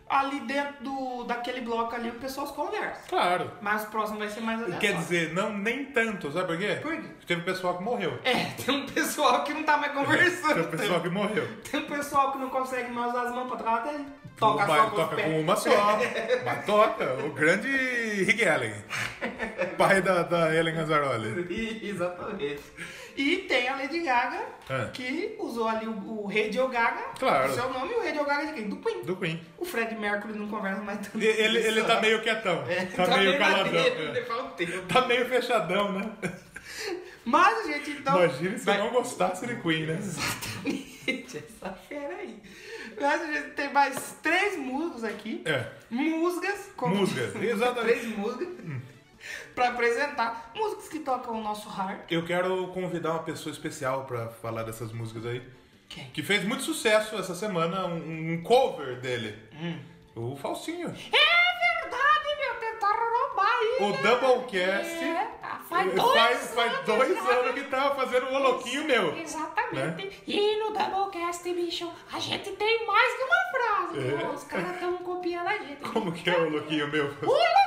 ali 0.09 0.41
dentro 0.41 0.85
do, 0.85 1.25
daquele 1.25 1.61
bloco 1.63 1.95
ali 1.95 2.11
o 2.11 2.15
pessoal 2.15 2.47
se 2.47 2.53
conversa. 2.53 3.09
Claro. 3.09 3.51
Mas 3.61 3.85
o 3.85 3.87
próximo 3.87 4.19
vai 4.19 4.29
ser 4.29 4.41
mais 4.41 4.61
aleatório. 4.61 4.81
Quer 4.81 4.97
dizer, 4.99 5.33
não, 5.33 5.57
nem 5.57 5.87
tanto, 5.87 6.31
sabe 6.31 6.47
por 6.47 6.59
quê? 6.59 6.79
Por 6.83 6.93
quê? 6.93 7.09
Porque 7.09 7.27
teve 7.27 7.43
pessoal 7.43 7.79
que 7.79 7.85
morreu. 7.85 8.19
É, 8.25 8.45
tem 8.63 8.75
um 8.75 8.87
pessoal 8.87 9.45
que 9.45 9.55
não 9.55 9.63
tá 9.63 9.77
mais 9.77 9.93
conversando. 9.93 10.61
É, 10.61 10.63
tem 10.65 10.65
um 10.65 10.71
pessoal 10.71 11.01
que 11.01 11.09
morreu. 11.09 11.49
Tem 11.71 11.81
um 11.81 11.87
pessoal 11.87 12.33
que 12.33 12.39
não 12.39 12.51
consegue 12.51 12.91
mais 12.91 13.11
usar 13.11 13.23
as 13.23 13.35
mãos 13.35 13.49
pra 13.49 13.57
trás 13.57 13.85
dele. 13.85 14.07
Toca, 14.37 14.67
pai, 14.67 14.81
só 14.81 14.91
com, 14.91 14.97
toca 14.97 15.23
com 15.23 15.41
uma 15.41 15.57
só. 15.57 15.71
mas 16.45 16.67
toca. 16.67 17.15
O 17.25 17.31
grande 17.31 17.69
Rick 18.25 18.45
Allen. 18.45 18.75
pai 19.79 20.03
da, 20.03 20.25
da 20.25 20.53
Ellen 20.53 20.75
Exatamente. 21.83 22.63
E 23.17 23.37
tem 23.49 23.69
a 23.69 23.77
Lady 23.77 24.01
Gaga, 24.01 24.41
É. 24.69 24.91
que 24.93 25.37
usou 25.39 25.69
ali 25.69 25.87
o, 25.87 25.93
o 25.93 26.27
Radio 26.27 26.67
Gaga. 26.69 27.03
Claro. 27.19 27.51
O 27.51 27.55
seu 27.55 27.69
nome 27.73 27.93
e 27.93 27.97
o 27.97 28.03
Radio 28.03 28.25
Gaga 28.25 28.47
de 28.47 28.53
quem? 28.55 28.69
Do 28.69 28.77
Queen. 28.77 29.03
Do 29.03 29.17
Queen. 29.17 29.41
O 29.59 29.65
Fred 29.65 29.95
Mercury 29.95 30.39
não 30.39 30.49
conversa 30.49 30.81
mais 30.83 30.99
tanto. 31.01 31.17
Ele, 31.19 31.27
ele, 31.43 31.59
ele 31.59 31.85
tá 31.85 32.01
meio 32.01 32.21
quietão. 32.23 32.65
É, 32.69 32.85
tá, 32.87 33.07
meio 33.17 33.33
na 33.33 33.39
caladão. 33.39 33.73
dele, 33.73 34.19
é. 34.19 34.23
tempo. 34.57 34.83
Tá 34.89 35.07
meio 35.07 35.27
fechadão, 35.29 35.93
né? 35.93 36.11
Mas 37.25 37.59
a 37.59 37.73
gente 37.73 37.91
então. 37.91 38.17
Imagina 38.23 38.59
se 38.59 38.65
vai- 38.67 38.79
não 38.79 38.91
gostasse 38.91 39.47
de 39.47 39.57
Queen, 39.57 39.87
né? 39.87 39.99
Exatamente, 39.99 41.39
essa 41.39 41.73
fera 41.89 42.17
aí. 42.17 42.39
Mas 43.01 43.23
a 43.23 43.27
gente 43.33 43.51
tem 43.51 43.73
mais 43.73 44.17
três 44.23 44.57
músicos 44.59 45.05
aqui. 45.05 45.43
É. 45.45 45.67
Como- 46.77 46.97
Músicas, 46.97 47.35
exatamente. 47.43 48.01
três 48.01 48.17
músicas. 48.17 48.49
Pra 49.55 49.69
apresentar. 49.69 50.51
Músicas 50.55 50.89
que 50.89 50.99
tocam 50.99 51.39
o 51.39 51.43
nosso 51.43 51.69
heart. 51.69 52.11
Eu 52.11 52.25
quero 52.25 52.67
convidar 52.69 53.13
uma 53.13 53.23
pessoa 53.23 53.53
especial 53.53 54.05
pra 54.05 54.29
falar 54.29 54.65
dessas 54.65 54.93
músicas 54.93 55.27
aí. 55.27 55.43
Quem? 55.89 56.11
Que 56.11 56.23
fez 56.23 56.45
muito 56.45 56.63
sucesso 56.63 57.17
essa 57.17 57.35
semana, 57.35 57.87
um, 57.87 58.33
um 58.35 58.43
cover 58.43 59.01
dele. 59.01 59.39
Hum. 59.53 59.79
O 60.17 60.37
Falsinho. 60.37 60.89
É 60.89 61.83
verdade, 61.83 62.29
meu. 62.41 62.55
Tentaram 62.61 63.29
roubar 63.29 63.59
aí. 63.59 63.77
O 63.81 63.91
né? 63.91 64.03
Doublecast. 64.03 65.05
É, 65.05 65.29
faz 65.69 65.95
dois 65.95 66.15
faz, 66.19 66.55
faz 66.55 66.73
anos 66.73 66.87
dois 66.87 67.15
já. 67.15 67.31
anos 67.31 67.55
que 67.55 67.63
tava 67.65 67.95
fazendo 67.95 68.27
o 68.27 68.39
louquinho 68.39 68.85
meu. 68.85 69.17
Exatamente. 69.19 70.07
Né? 70.07 70.13
E 70.27 70.57
no 70.59 70.73
Doublecast, 70.73 71.53
bicho, 71.53 71.93
a 72.13 72.19
gente 72.19 72.51
tem 72.53 72.87
mais 72.87 73.15
que 73.15 73.23
uma 73.23 73.51
frase. 73.53 74.25
É. 74.25 74.29
Os 74.29 74.45
caras 74.45 74.75
estão 74.75 74.97
copiando 74.99 75.49
a 75.49 75.59
gente. 75.59 75.81
Como 75.83 76.13
que 76.13 76.29
é 76.31 76.39
o 76.39 76.49
louquinho 76.49 76.89
meu? 76.89 77.05
O 77.05 77.27
louquinho, 77.27 77.64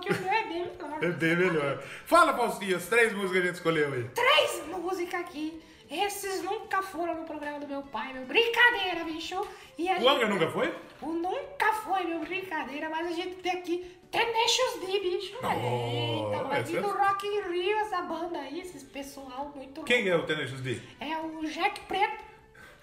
que 0.00 0.12
o 0.12 0.20
meu 0.20 0.32
é 0.32 0.44
bem 0.44 0.64
melhor. 0.66 1.02
É 1.04 1.08
bem 1.08 1.36
melhor. 1.36 1.82
Fala, 2.06 2.34
Faustinho, 2.36 2.76
as 2.76 2.86
três 2.86 3.12
músicas 3.12 3.32
que 3.32 3.38
a 3.38 3.42
gente 3.46 3.54
escolheu 3.54 3.92
aí. 3.92 4.04
Três 4.14 4.66
músicas 4.66 5.20
aqui. 5.20 5.62
Esses 5.90 6.42
nunca 6.42 6.82
foram 6.82 7.14
no 7.14 7.24
programa 7.24 7.60
do 7.60 7.66
meu 7.66 7.80
pai, 7.82 8.12
meu. 8.12 8.26
Brincadeira, 8.26 9.04
bicho. 9.04 9.40
E 9.78 9.84
O 9.84 9.94
gente- 9.94 10.24
nunca 10.26 10.48
foi? 10.50 10.74
O 11.00 11.06
nunca 11.12 11.72
foi, 11.72 12.04
meu. 12.04 12.18
Brincadeira. 12.20 12.90
Mas 12.90 13.06
a 13.06 13.12
gente 13.12 13.36
tem 13.36 13.52
aqui 13.52 13.96
Tenacious 14.10 14.80
D, 14.80 15.00
bicho. 15.00 15.36
Oh, 15.42 16.30
Eita, 16.30 16.44
vai 16.44 16.62
vir 16.62 16.82
do 16.82 16.88
Rock 16.88 17.26
in 17.26 17.40
Rio 17.50 17.76
essa 17.78 18.02
banda 18.02 18.38
aí, 18.38 18.60
esses 18.60 18.82
pessoal 18.82 19.50
muito 19.54 19.82
Quem 19.84 20.08
é 20.08 20.14
o 20.16 20.24
Tenacious 20.24 20.60
D? 20.60 20.78
É 21.00 21.16
o 21.18 21.40
Jack 21.46 21.80
Preto. 21.82 22.27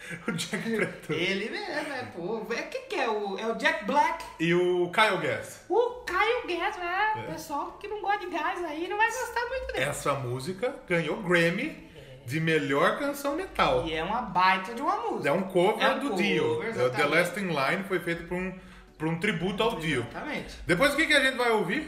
O 0.28 0.32
Jack 0.32 0.70
Preto. 0.70 1.14
Ele 1.14 1.50
mesmo, 1.50 1.94
é, 1.94 2.08
pô. 2.16 2.46
É, 2.54 2.62
quem 2.64 2.88
que 2.88 2.96
é? 2.96 3.10
O, 3.10 3.38
é 3.38 3.48
o 3.48 3.56
Jack 3.56 3.86
Black. 3.86 4.24
E 4.40 4.54
o 4.54 4.92
Kyle 4.92 5.18
Gass. 5.18 5.66
O 5.70 6.04
Caio 6.06 6.48
Guedes, 6.48 6.78
né? 6.78 7.14
É. 7.18 7.32
Pessoal 7.32 7.78
que 7.80 7.88
não 7.88 8.02
gosta 8.02 8.20
de 8.20 8.28
gás 8.28 8.64
aí 8.64 8.88
não 8.88 8.98
vai 8.98 9.08
gostar 9.08 9.46
muito 9.48 9.74
dele. 9.74 9.86
Essa 9.86 10.14
música 10.14 10.76
ganhou 10.88 11.18
Grammy 11.18 11.90
de 12.26 12.40
melhor 12.40 12.98
canção 12.98 13.36
metal. 13.36 13.86
E 13.86 13.94
é 13.94 14.04
uma 14.04 14.22
baita 14.22 14.74
de 14.74 14.82
uma 14.82 14.96
música. 14.98 15.30
É 15.30 15.32
um 15.32 15.44
cover 15.44 15.84
É 15.84 15.94
um 15.94 16.00
do 16.00 16.10
cover, 16.12 16.26
Dio. 16.26 16.58
O 16.58 16.60
The 16.62 16.70
exatamente. 16.70 17.16
Last 17.16 17.40
in 17.40 17.48
Line 17.48 17.84
foi 17.88 18.00
feito 18.00 18.28
por 18.28 18.36
um, 18.36 18.60
por 18.98 19.08
um 19.08 19.20
tributo 19.20 19.64
ao 19.64 19.76
Dio. 19.78 20.06
Exatamente. 20.10 20.56
Depois 20.66 20.94
o 20.94 20.96
que, 20.96 21.08
que 21.08 21.14
a 21.14 21.24
gente 21.24 21.38
vai 21.38 21.52
ouvir? 21.52 21.88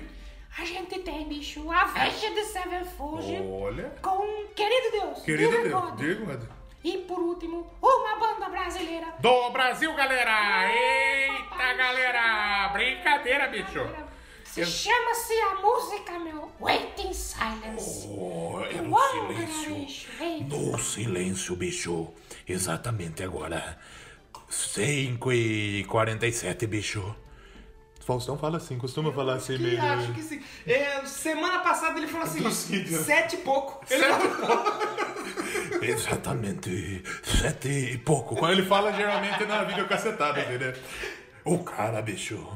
A 0.59 0.65
gente 0.65 0.99
tem, 0.99 1.27
bicho, 1.27 1.69
a 1.71 1.81
Avenged 1.81 2.43
Sevenfold 2.45 3.39
Olha. 3.47 3.93
com 4.01 4.47
Querido 4.55 4.91
Deus. 4.91 5.21
Querido 5.21 5.51
Deus, 5.51 5.71
God. 5.71 5.95
Dear 5.95 6.15
God. 6.15 6.41
E 6.87 6.99
por 6.99 7.19
último, 7.19 7.69
uma 7.81 8.15
banda 8.15 8.47
brasileira. 8.47 9.07
Do 9.19 9.49
Brasil, 9.49 9.93
galera! 9.93 10.71
Eita, 10.71 11.73
galera! 11.73 12.69
Brincadeira, 12.69 13.47
bicho! 13.47 13.85
Se 14.45 14.65
chama-se 14.65 15.33
a 15.33 15.55
música, 15.55 16.17
meu, 16.17 16.49
Waiting 16.61 17.11
Silence. 17.11 18.07
Oh, 18.07 18.61
é 18.63 18.77
Eu 18.77 18.83
no 18.83 18.97
amo, 18.97 19.33
silêncio. 19.33 19.75
bicho. 19.75 20.23
Eita. 20.23 20.55
No 20.55 20.79
silêncio, 20.79 21.55
bicho. 21.57 22.13
Exatamente 22.47 23.21
agora. 23.21 23.77
5 24.49 25.33
e 25.33 25.83
47, 25.89 26.67
bicho. 26.67 27.13
Faustão 28.07 28.37
fala 28.37 28.55
assim, 28.55 28.77
costuma 28.77 29.11
falar 29.11 29.33
assim 29.33 29.57
Que 29.57 29.63
meio. 29.63 29.81
acho 29.83 30.13
que 30.13 30.23
sim. 30.23 30.41
É, 30.65 31.05
semana 31.05 31.59
passada 31.59 31.99
ele 31.99 32.07
falou 32.07 32.25
assim, 32.25 32.85
sete 32.85 33.35
e 33.35 33.39
pouco. 33.39 33.83
Ele 33.91 34.01
falou, 34.01 34.79
Exatamente. 35.81 37.03
Sete 37.21 37.67
e 37.67 37.97
pouco. 37.97 38.37
Quando 38.37 38.53
ele 38.53 38.65
fala 38.65 38.93
geralmente 38.93 39.43
na 39.45 39.61
videocassetada, 39.65 40.41
né? 40.41 40.73
O 41.43 41.59
cara, 41.65 42.01
bicho, 42.01 42.47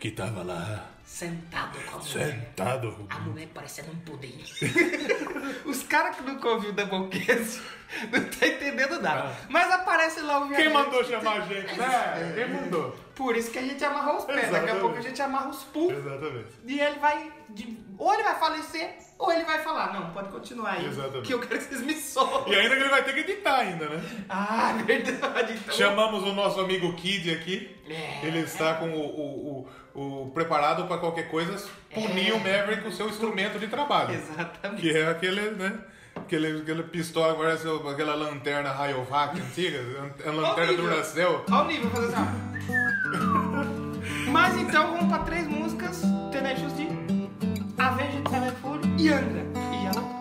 que 0.00 0.10
tava 0.10 0.42
lá, 0.42 0.92
Sentado 1.04 1.78
com 1.80 1.96
a 1.96 2.00
mulher. 2.00 2.26
sentado. 2.28 3.06
A 3.10 3.18
mulher 3.20 3.48
parecendo 3.48 3.90
um 3.90 3.96
pudim. 3.96 4.42
Os 5.66 5.82
caras 5.82 6.16
que 6.16 6.22
nunca 6.22 6.48
ouviu 6.48 6.70
o 6.70 6.72
Doublecast 6.72 7.60
não 8.12 8.24
tá 8.24 8.46
entendendo 8.46 9.00
nada. 9.00 9.34
Mas 9.48 9.70
aparece 9.72 10.20
lá 10.20 10.38
o 10.38 10.48
Quem 10.50 10.70
mandou 10.70 11.02
chamar 11.04 11.38
a 11.38 11.40
gente, 11.40 11.74
né? 11.78 12.32
Quem 12.34 12.48
mandou? 12.54 12.94
Por 13.18 13.36
isso 13.36 13.50
que 13.50 13.58
a 13.58 13.62
gente 13.62 13.84
amarra 13.84 14.16
os 14.16 14.24
pés. 14.24 14.36
Daqui 14.36 14.46
a 14.46 14.58
Exatamente. 14.58 14.80
pouco 14.80 14.96
a 14.96 15.00
gente 15.00 15.20
amarra 15.20 15.48
os 15.48 15.64
pulsos. 15.64 15.98
Exatamente. 15.98 16.46
E 16.64 16.80
ele 16.80 16.98
vai. 17.00 17.32
ou 17.98 18.14
ele 18.14 18.22
vai 18.22 18.38
falecer, 18.38 18.96
ou 19.18 19.32
ele 19.32 19.42
vai 19.44 19.58
falar. 19.58 19.92
Não, 19.92 20.10
pode 20.10 20.28
continuar 20.28 20.74
aí. 20.74 20.86
Exatamente. 20.86 21.26
Que 21.26 21.34
eu 21.34 21.40
quero 21.40 21.58
que 21.58 21.64
vocês 21.64 21.82
me 21.82 21.94
soltem. 21.96 22.52
E 22.52 22.56
ainda 22.56 22.76
que 22.76 22.80
ele 22.80 22.88
vai 22.90 23.02
ter 23.02 23.12
que 23.14 23.20
editar 23.20 23.56
ainda, 23.56 23.88
né? 23.88 24.00
Ah, 24.28 24.72
verdade. 24.86 25.52
Então, 25.52 25.74
Chamamos 25.74 26.22
o 26.22 26.32
nosso 26.32 26.60
amigo 26.60 26.92
Kid 26.94 27.28
aqui. 27.32 27.76
É. 27.88 28.24
Ele 28.24 28.38
está 28.38 28.74
com 28.74 28.88
o, 28.88 29.00
o, 29.00 29.68
o, 29.94 30.22
o 30.24 30.30
preparado 30.30 30.86
para 30.86 30.98
qualquer 30.98 31.28
coisa 31.28 31.68
punir 31.92 32.32
o 32.32 32.38
Maverick 32.38 32.82
com 32.82 32.88
o 32.88 32.92
seu 32.92 33.08
instrumento 33.08 33.58
de 33.58 33.66
trabalho. 33.66 34.14
Exatamente. 34.14 34.80
Que 34.80 34.96
é 34.96 35.08
aquele, 35.08 35.50
né? 35.50 35.76
Aquele, 36.14 36.60
aquele 36.60 36.84
pistola, 36.84 37.34
parece 37.34 37.66
aquela 37.68 38.14
lanterna 38.14 38.70
Rayovac 38.70 39.40
antiga, 39.40 39.80
a 40.24 40.30
lanterna 40.30 40.72
do 40.74 40.82
Duracell. 40.82 41.44
Olha 41.50 41.62
o 41.62 41.66
nível, 41.66 41.90
fazer 41.90 42.14
assim. 42.14 42.87
Mas 44.38 44.56
então 44.56 44.92
vamos 44.92 45.08
pra 45.08 45.18
três 45.24 45.48
músicas: 45.48 46.00
Tenacious 46.30 46.72
D, 46.74 46.86
Avenged 47.76 48.22
Sevenfold 48.30 48.88
e 48.96 49.08
Angra. 49.12 49.44
E 49.72 49.84
voltamos. 49.84 50.18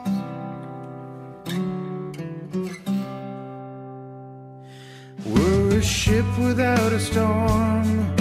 We're 5.24 5.78
a 5.78 5.82
ship 5.84 6.26
without 6.40 6.92
a 6.92 7.00
storm, 7.00 8.16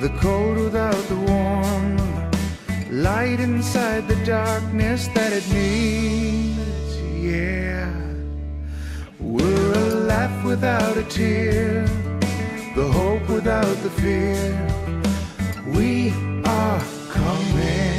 the 0.00 0.10
cold 0.22 0.56
without 0.56 0.94
the 1.08 1.16
warm, 1.16 1.96
light 2.88 3.40
inside 3.40 4.06
the 4.06 4.24
darkness 4.24 5.08
that 5.14 5.32
it 5.32 5.42
needs. 5.52 6.96
Yeah, 7.20 7.90
we're 9.18 9.72
a 9.74 10.06
laugh 10.06 10.44
without 10.44 10.96
a 10.96 11.02
tear, 11.02 11.86
the 12.76 12.86
hope 12.86 13.28
without 13.28 13.76
the 13.82 13.90
fear. 14.00 14.89
We 15.80 16.12
are 16.44 16.82
coming. 17.08 17.89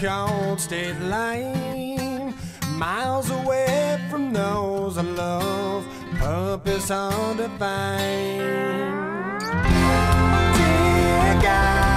Cold 0.00 0.60
state 0.60 0.94
line, 1.00 2.32
miles 2.68 3.30
away 3.30 3.98
from 4.08 4.32
those 4.32 4.96
I 4.96 5.02
love, 5.02 5.84
purpose 6.20 6.88
undefined. 6.92 7.58
Dear 10.54 11.42
God. 11.42 11.87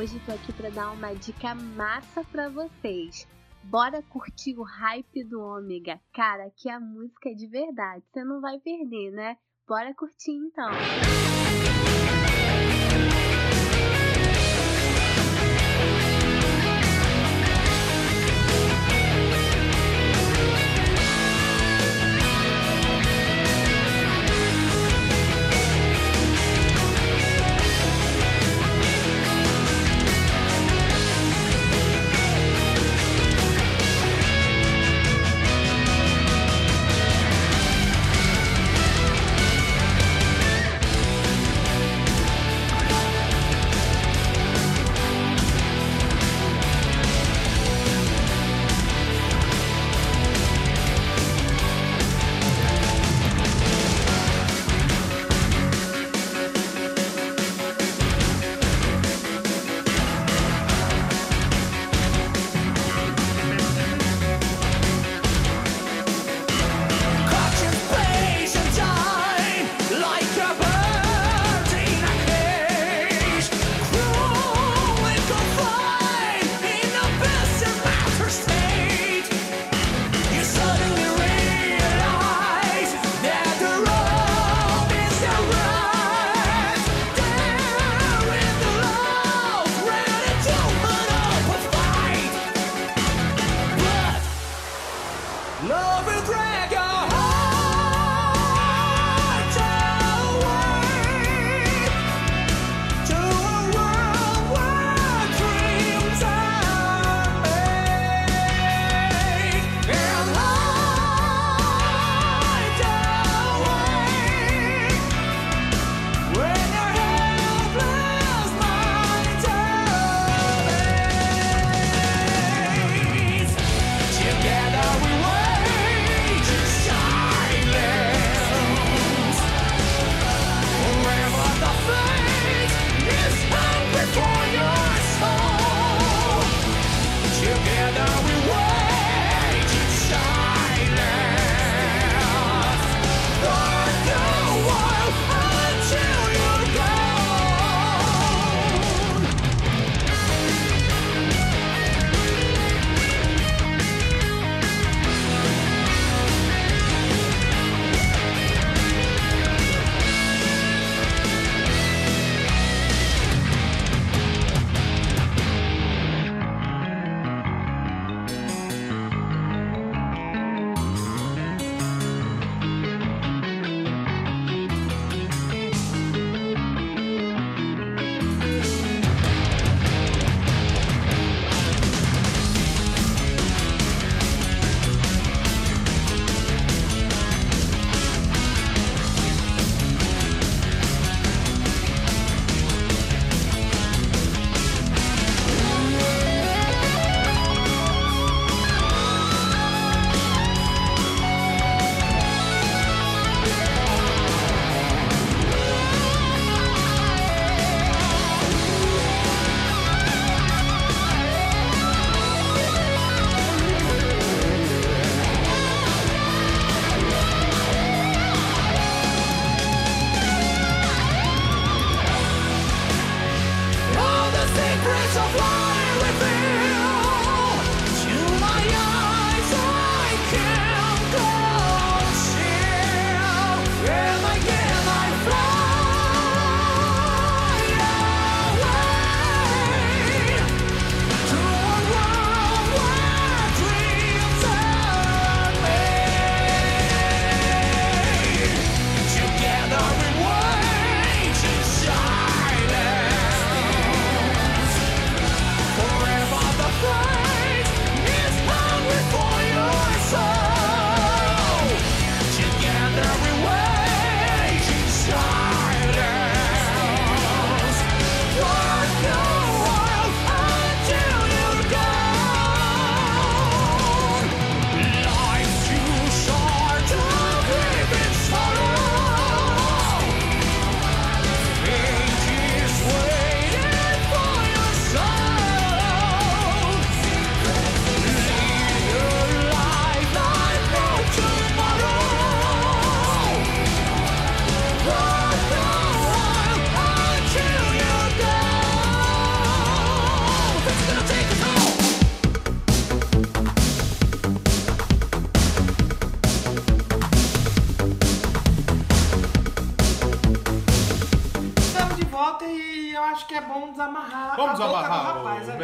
hoje 0.00 0.18
tô 0.24 0.32
aqui 0.32 0.50
para 0.54 0.70
dar 0.70 0.92
uma 0.92 1.12
dica 1.14 1.54
massa 1.54 2.24
para 2.24 2.48
vocês. 2.48 3.28
Bora 3.62 4.02
curtir 4.04 4.56
o 4.58 4.62
hype 4.62 5.22
do 5.24 5.42
Ômega. 5.42 6.00
Cara, 6.14 6.50
que 6.56 6.70
a 6.70 6.80
música 6.80 7.28
é 7.28 7.34
de 7.34 7.46
verdade, 7.46 8.02
você 8.10 8.24
não 8.24 8.40
vai 8.40 8.58
perder, 8.58 9.10
né? 9.10 9.36
Bora 9.68 9.94
curtir 9.94 10.32
então. 10.32 10.70
Música 10.70 11.49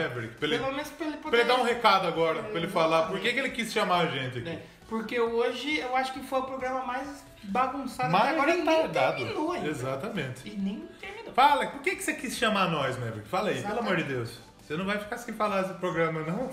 Maverick, 0.03 0.35
pra 0.37 0.49
ele- 0.49 0.59
Pelo 0.59 0.73
menos 0.73 0.89
pra 0.91 1.07
ele 1.07 1.17
Pra 1.17 1.23
poder... 1.23 1.39
ele 1.39 1.49
dar 1.49 1.57
um 1.57 1.63
recado 1.65 2.07
agora, 2.07 2.43
pra 2.43 2.57
ele 2.59 2.69
falar 2.69 3.03
por 3.07 3.19
que, 3.21 3.33
que 3.33 3.39
ele 3.39 3.51
quis 3.51 3.73
chamar 3.73 4.01
a 4.03 4.07
gente 4.07 4.39
aqui. 4.39 4.59
Porque 4.89 5.19
hoje 5.19 5.79
eu 5.79 5.97
acho 5.97 6.13
que 6.13 6.21
foi 6.21 6.39
o 6.39 6.43
programa 6.45 6.85
mais 6.85 7.25
bagunçado 7.43 8.11
Mais 8.13 8.25
até 8.25 8.33
agora 8.35 8.51
e 8.57 8.63
nem 8.63 8.89
terminou 8.89 9.53
ainda. 9.53 9.69
Exatamente. 9.69 10.49
E 10.49 10.57
nem 10.57 10.87
terminou. 11.01 11.33
Fala, 11.35 11.67
por 11.67 11.81
que, 11.83 11.97
que 11.97 12.03
você 12.03 12.15
quis 12.15 12.37
chamar 12.37 12.71
nós, 12.71 12.97
Maverick? 12.97 13.29
Fala 13.29 13.49
aí, 13.49 13.55
pelo 13.57 13.67
Exatamente. 13.67 13.93
amor 13.93 13.97
de 13.97 14.05
Deus. 14.15 14.39
Você 14.63 14.77
não 14.77 14.85
vai 14.85 14.99
ficar 14.99 15.19
sem 15.19 15.35
falar 15.35 15.63
esse 15.63 15.75
programa, 15.75 16.21
não? 16.21 16.51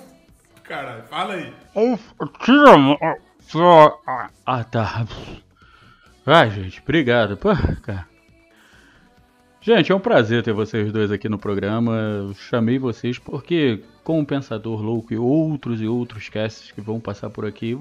Caralho, 0.64 1.04
fala 1.04 1.34
aí. 1.36 1.54
Ah, 4.46 4.64
tá. 4.64 5.06
Ai, 6.26 6.50
gente, 6.52 6.82
obrigado. 6.82 7.38
Pô, 7.38 7.50
cara. 7.82 8.08
Gente, 9.66 9.94
é 9.94 9.96
um 9.96 10.00
prazer 10.00 10.44
ter 10.44 10.52
vocês 10.52 10.92
dois 10.92 11.10
aqui 11.10 11.30
no 11.30 11.40
programa. 11.40 12.34
Chamei 12.36 12.78
vocês 12.78 13.18
porque, 13.18 13.82
com 14.04 14.20
o 14.20 14.26
Pensador 14.26 14.82
Louco 14.82 15.14
e 15.14 15.18
outros 15.18 15.82
e 15.82 15.88
outros 15.88 16.28
casts 16.28 16.70
que 16.70 16.82
vão 16.82 17.00
passar 17.00 17.30
por 17.30 17.46
aqui, 17.46 17.72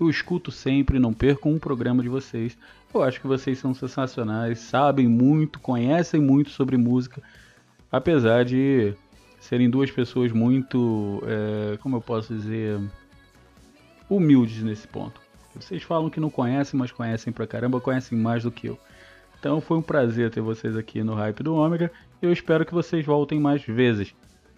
eu 0.00 0.08
escuto 0.08 0.50
sempre, 0.50 0.98
não 0.98 1.12
perco 1.12 1.50
um 1.50 1.58
programa 1.58 2.02
de 2.02 2.08
vocês. 2.08 2.56
Eu 2.92 3.02
acho 3.02 3.20
que 3.20 3.26
vocês 3.26 3.58
são 3.58 3.74
sensacionais, 3.74 4.60
sabem 4.60 5.06
muito, 5.06 5.60
conhecem 5.60 6.22
muito 6.22 6.48
sobre 6.48 6.78
música, 6.78 7.22
apesar 7.92 8.42
de 8.42 8.94
serem 9.38 9.68
duas 9.68 9.90
pessoas 9.90 10.32
muito, 10.32 11.22
é, 11.26 11.76
como 11.82 11.98
eu 11.98 12.00
posso 12.00 12.32
dizer, 12.32 12.80
humildes 14.08 14.62
nesse 14.62 14.88
ponto. 14.88 15.20
Vocês 15.54 15.82
falam 15.82 16.08
que 16.08 16.18
não 16.18 16.30
conhecem, 16.30 16.80
mas 16.80 16.90
conhecem 16.90 17.30
pra 17.30 17.46
caramba, 17.46 17.78
conhecem 17.78 18.16
mais 18.16 18.44
do 18.44 18.50
que 18.50 18.68
eu. 18.68 18.78
Então 19.38 19.60
foi 19.60 19.76
um 19.78 19.82
prazer 19.82 20.30
ter 20.30 20.40
vocês 20.40 20.76
aqui 20.76 21.02
no 21.02 21.14
Hype 21.14 21.42
do 21.42 21.54
Ômega. 21.54 21.90
Eu 22.20 22.32
espero 22.32 22.64
que 22.64 22.74
vocês 22.74 23.04
voltem 23.04 23.38
mais 23.38 23.62
vezes. 23.64 24.14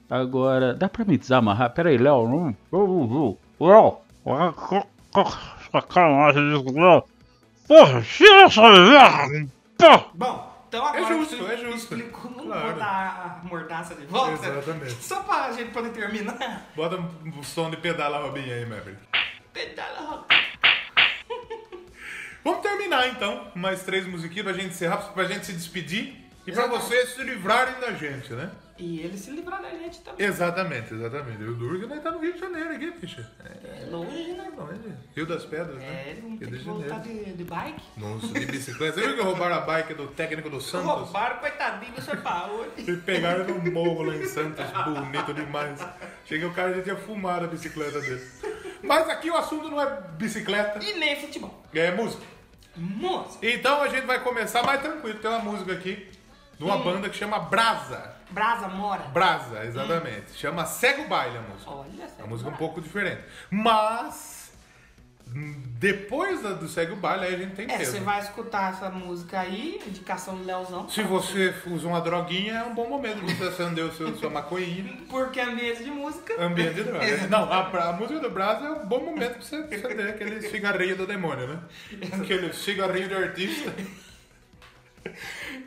Agora, 0.08 0.72
dá 0.74 0.88
pra 0.88 1.04
me 1.04 1.18
desamarrar? 1.18 1.70
Pera 1.74 1.90
aí, 1.90 1.98
Léo. 1.98 2.26
Não. 2.28 3.36
Léo. 3.60 3.98
Sacanagem 5.72 6.48
disso, 6.50 6.74
Léo. 6.74 7.04
Porra, 7.66 8.02
tira 8.02 8.42
essa 8.44 8.62
merda. 8.62 9.48
Bom, 10.14 10.64
então 10.68 10.86
agora 10.86 11.02
É 11.04 11.18
justo, 11.18 11.34
é 11.46 11.56
justo. 11.58 11.94
explicou, 11.94 12.30
não 12.30 12.46
Claro. 12.46 12.68
vou 12.70 12.78
dar 12.78 13.40
a 13.44 13.46
mordaça 13.46 13.94
de 13.94 14.06
volta. 14.06 14.32
Exatamente. 14.46 14.92
Só 15.04 15.22
pra 15.22 15.52
gente 15.52 15.70
poder 15.72 15.90
terminar. 15.90 16.66
Bota 16.74 16.96
o 17.38 17.44
som 17.44 17.68
de 17.70 17.76
pedala 17.76 18.18
Robinho 18.22 18.52
aí, 18.52 18.64
Maverick. 18.64 19.02
Pedala 19.52 20.24
Vamos 22.48 22.62
terminar 22.62 23.06
então, 23.08 23.46
mais 23.54 23.82
três 23.82 24.06
musiquinhas 24.06 24.44
pra 24.44 24.54
gente 24.54 24.68
encerrar, 24.68 24.96
pra 25.12 25.24
gente 25.24 25.44
se 25.44 25.52
despedir 25.52 26.14
e 26.46 26.50
pra 26.50 26.62
Exatamente. 26.64 26.82
vocês 26.82 27.08
se 27.10 27.22
livrarem 27.22 27.78
da 27.78 27.92
gente, 27.92 28.32
né? 28.32 28.50
E 28.78 29.00
ele 29.00 29.18
se 29.18 29.30
livrar 29.32 29.60
da 29.60 29.68
gente 29.68 30.00
também. 30.00 30.24
Exatamente, 30.26 30.94
exatamente. 30.94 31.42
E 31.42 31.44
o 31.46 31.54
Durga 31.54 31.86
nós 31.88 32.02
tá 32.02 32.10
no 32.10 32.20
Rio 32.20 32.32
de 32.32 32.38
Janeiro 32.38 32.70
aqui, 32.70 32.90
bicha. 32.92 33.30
É 33.44 33.84
longe, 33.90 34.32
né? 34.32 34.50
Longe. 34.56 34.94
Rio 35.14 35.26
das 35.26 35.44
Pedras, 35.44 35.76
né? 35.76 35.84
É, 35.84 36.18
vamos 36.22 36.38
ter 36.38 36.48
Rio 36.48 36.58
que 36.58 36.64
voltar 36.64 37.00
de, 37.00 37.32
de 37.34 37.44
bike. 37.44 37.82
Nossa, 37.98 38.26
de 38.28 38.46
bicicleta. 38.46 38.94
Você 38.98 39.06
viu 39.08 39.16
que 39.16 39.22
roubaram 39.22 39.56
a 39.56 39.60
bike 39.60 39.92
do 39.92 40.06
técnico 40.06 40.48
do 40.48 40.58
Santos? 40.60 40.86
Roubaram, 40.88 41.40
coitadinho 41.40 41.92
do 41.92 42.00
São 42.00 42.16
Paulo. 42.16 42.66
E 42.78 42.96
pegaram 42.96 43.44
no 43.44 43.70
morro 43.72 44.04
lá 44.04 44.16
em 44.16 44.24
Santos, 44.24 44.64
bonito 44.86 45.34
demais. 45.34 45.86
Cheguei 46.24 46.46
o 46.48 46.54
cara 46.54 46.72
já 46.72 46.82
tinha 46.82 46.96
fumado 46.96 47.44
a 47.44 47.48
bicicleta 47.48 48.00
dele. 48.00 48.26
Mas 48.82 49.06
aqui 49.10 49.28
o 49.28 49.36
assunto 49.36 49.68
não 49.68 49.82
é 49.82 50.00
bicicleta, 50.16 50.82
E 50.82 50.98
nem 50.98 51.20
futebol. 51.20 51.62
é 51.74 51.90
música. 51.90 52.37
Música. 52.78 53.46
Então 53.46 53.82
a 53.82 53.88
gente 53.88 54.06
vai 54.06 54.20
começar 54.20 54.62
mais 54.62 54.80
tranquilo. 54.80 55.18
Tem 55.18 55.30
uma 55.30 55.40
música 55.40 55.72
aqui 55.72 56.08
de 56.58 56.64
uma 56.64 56.76
Hum. 56.76 56.82
banda 56.84 57.08
que 57.10 57.16
chama 57.16 57.38
Brasa. 57.38 58.16
Brasa 58.30 58.68
Mora. 58.68 59.04
Brasa, 59.04 59.64
exatamente. 59.64 60.32
Chama 60.34 60.64
Cego 60.66 61.08
Baile 61.08 61.38
a 61.38 61.40
música. 61.42 61.70
Olha 61.70 62.04
É 62.04 62.22
uma 62.22 62.28
música 62.28 62.50
um 62.50 62.56
pouco 62.56 62.80
diferente. 62.80 63.22
Mas, 63.50 64.14
hum, 64.14 64.37
depois 65.32 66.40
do 66.42 66.66
Segue 66.68 66.92
o 66.92 66.96
Baile, 66.96 67.26
aí 67.26 67.34
a 67.34 67.38
gente 67.38 67.54
tem 67.54 67.66
É, 67.70 67.78
peso. 67.78 67.92
você 67.92 68.00
vai 68.00 68.20
escutar 68.20 68.72
essa 68.72 68.90
música 68.90 69.38
aí, 69.40 69.80
indicação 69.86 70.36
do 70.36 70.44
Leozão. 70.44 70.88
Se 70.88 71.02
você 71.02 71.54
usa 71.66 71.86
uma 71.86 72.00
droguinha, 72.00 72.54
é 72.54 72.62
um 72.64 72.74
bom 72.74 72.88
momento 72.88 73.24
de 73.24 73.34
você 73.34 73.44
acender 73.44 73.84
o 73.84 73.92
seu, 73.92 74.16
sua 74.16 74.30
maconhinha. 74.30 74.96
Porque 75.08 75.40
ambiente 75.40 75.84
de 75.84 75.90
música. 75.90 76.34
Ambiente 76.42 76.74
de 76.74 76.84
droga. 76.84 77.06
Não, 77.28 77.44
a, 77.52 77.88
a 77.88 77.92
música 77.92 78.18
do 78.20 78.30
Brasa 78.30 78.66
é 78.66 78.70
um 78.70 78.86
bom 78.86 79.00
momento 79.04 79.34
pra 79.34 79.42
você 79.42 79.56
acender 79.56 80.08
aquele 80.08 80.40
cigarrinho 80.48 80.96
do 80.96 81.06
demônio, 81.06 81.46
né? 81.46 81.60
Aquele 82.20 82.52
cigarrinho 82.52 83.08
de 83.08 83.14
artista. 83.14 83.72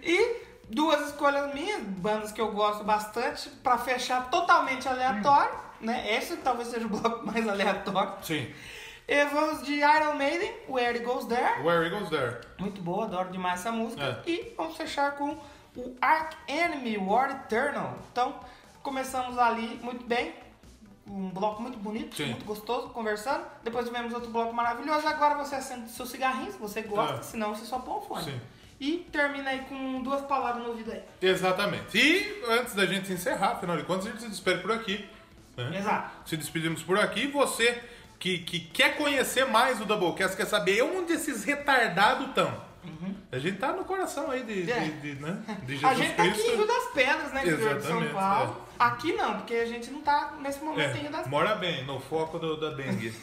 E 0.04 0.36
duas 0.70 1.08
escolhas 1.10 1.54
minhas, 1.54 1.82
bandas 1.84 2.32
que 2.32 2.42
eu 2.42 2.52
gosto 2.52 2.84
bastante, 2.84 3.50
pra 3.64 3.78
fechar 3.78 4.30
totalmente 4.30 4.88
aleatório, 4.88 5.54
né? 5.80 6.16
Esse 6.18 6.38
talvez 6.38 6.70
seja 6.70 6.86
o 6.86 6.90
bloco 6.90 7.26
mais 7.26 7.48
aleatório. 7.48 8.14
Sim. 8.24 8.48
E 9.08 9.26
vamos 9.26 9.64
de 9.64 9.74
Iron 9.80 10.14
Maiden, 10.16 10.52
Where 10.70 10.98
It 10.98 11.04
Goes 11.06 11.26
There. 11.26 11.62
Where 11.64 11.86
It 11.86 11.90
Goes 11.96 12.10
There. 12.10 12.38
Muito 12.58 12.82
boa, 12.82 13.06
adoro 13.06 13.30
demais 13.30 13.60
essa 13.60 13.72
música. 13.72 14.22
É. 14.26 14.30
E 14.30 14.54
vamos 14.56 14.78
fechar 14.78 15.12
com 15.18 15.38
o 15.76 15.96
Ark 16.02 16.36
Enemy, 16.48 16.98
War 16.98 17.32
Eternal. 17.32 17.98
Então, 18.12 18.40
começamos 18.82 19.38
ali 19.38 19.80
muito 19.84 20.06
bem. 20.06 20.34
Um 21.08 21.30
bloco 21.30 21.62
muito 21.62 21.78
bonito, 21.78 22.16
Sim. 22.16 22.28
muito 22.28 22.46
gostoso, 22.46 22.90
conversando. 22.90 23.44
Depois 23.64 23.86
tivemos 23.86 24.14
outro 24.14 24.30
bloco 24.30 24.54
maravilhoso. 24.54 25.06
Agora 25.08 25.36
você 25.36 25.56
acende 25.56 25.90
seu 25.90 26.06
cigarrinho, 26.06 26.52
se 26.52 26.58
você 26.58 26.82
gosta, 26.84 27.18
É. 27.18 27.24
senão 27.24 27.54
você 27.54 27.66
só 27.66 27.80
põe 27.80 27.98
o 27.98 28.02
fone. 28.02 28.24
Sim. 28.24 28.42
E 28.80 28.98
termina 29.12 29.50
aí 29.50 29.60
com 29.68 30.02
duas 30.02 30.22
palavras 30.22 30.64
no 30.64 30.70
ouvido 30.70 30.92
aí. 30.92 31.04
Exatamente. 31.22 31.98
E 31.98 32.44
antes 32.48 32.74
da 32.76 32.86
gente 32.86 33.12
encerrar, 33.12 33.52
afinal 33.54 33.76
de 33.78 33.84
contas, 33.84 34.08
a 34.08 34.10
gente 34.12 34.22
se 34.22 34.30
despede 34.30 34.62
por 34.62 34.72
aqui. 34.72 35.08
né? 35.58 35.78
Exato. 35.78 36.30
Se 36.30 36.38
despedimos 36.38 36.82
por 36.82 36.98
aqui. 36.98 37.28
Você 37.28 37.84
que, 38.22 38.38
que 38.40 38.60
quer 38.60 38.96
conhecer 38.98 39.46
mais 39.48 39.82
o 39.82 39.86
Doublecast, 39.86 40.38
quer 40.38 40.46
saber 40.46 40.82
onde 40.84 41.14
esses 41.14 41.44
retardados 41.44 42.28
estão. 42.28 42.70
A 43.32 43.40
gente 43.40 43.58
tá 43.58 43.72
no 43.74 43.84
coração 43.86 44.30
aí 44.32 44.44
de, 44.44 44.70
É. 44.72 44.80
de, 44.80 44.92
de, 45.16 45.22
né? 45.22 45.38
de 45.64 45.74
a 45.86 45.94
Jesus 45.94 45.98
gente 45.98 46.16
tá 46.16 46.24
aqui 46.24 46.32
Cristo. 46.34 46.52
em 46.52 46.56
Rio 46.58 46.68
das 46.68 46.84
Pedras, 46.94 47.32
né? 47.34 47.42
Interior 47.42 47.76
de 47.80 47.86
São 47.86 48.02
Exatamente, 48.02 48.14
Paulo. 48.14 48.68
Aqui 48.80 49.14
não, 49.14 49.38
porque 49.38 49.54
a 49.56 49.66
gente 49.66 49.90
não 49.92 50.02
tá 50.02 50.34
nesse 50.42 50.64
momento 50.64 50.96
em 50.98 51.02
Rio 51.02 51.12
das 51.12 51.26
É, 51.26 51.30
mora 51.30 51.56
bem, 51.56 51.84
no 51.86 52.00
foco 52.00 52.38
do- 52.40 52.58
da 52.60 52.70
dengue. 52.72 53.12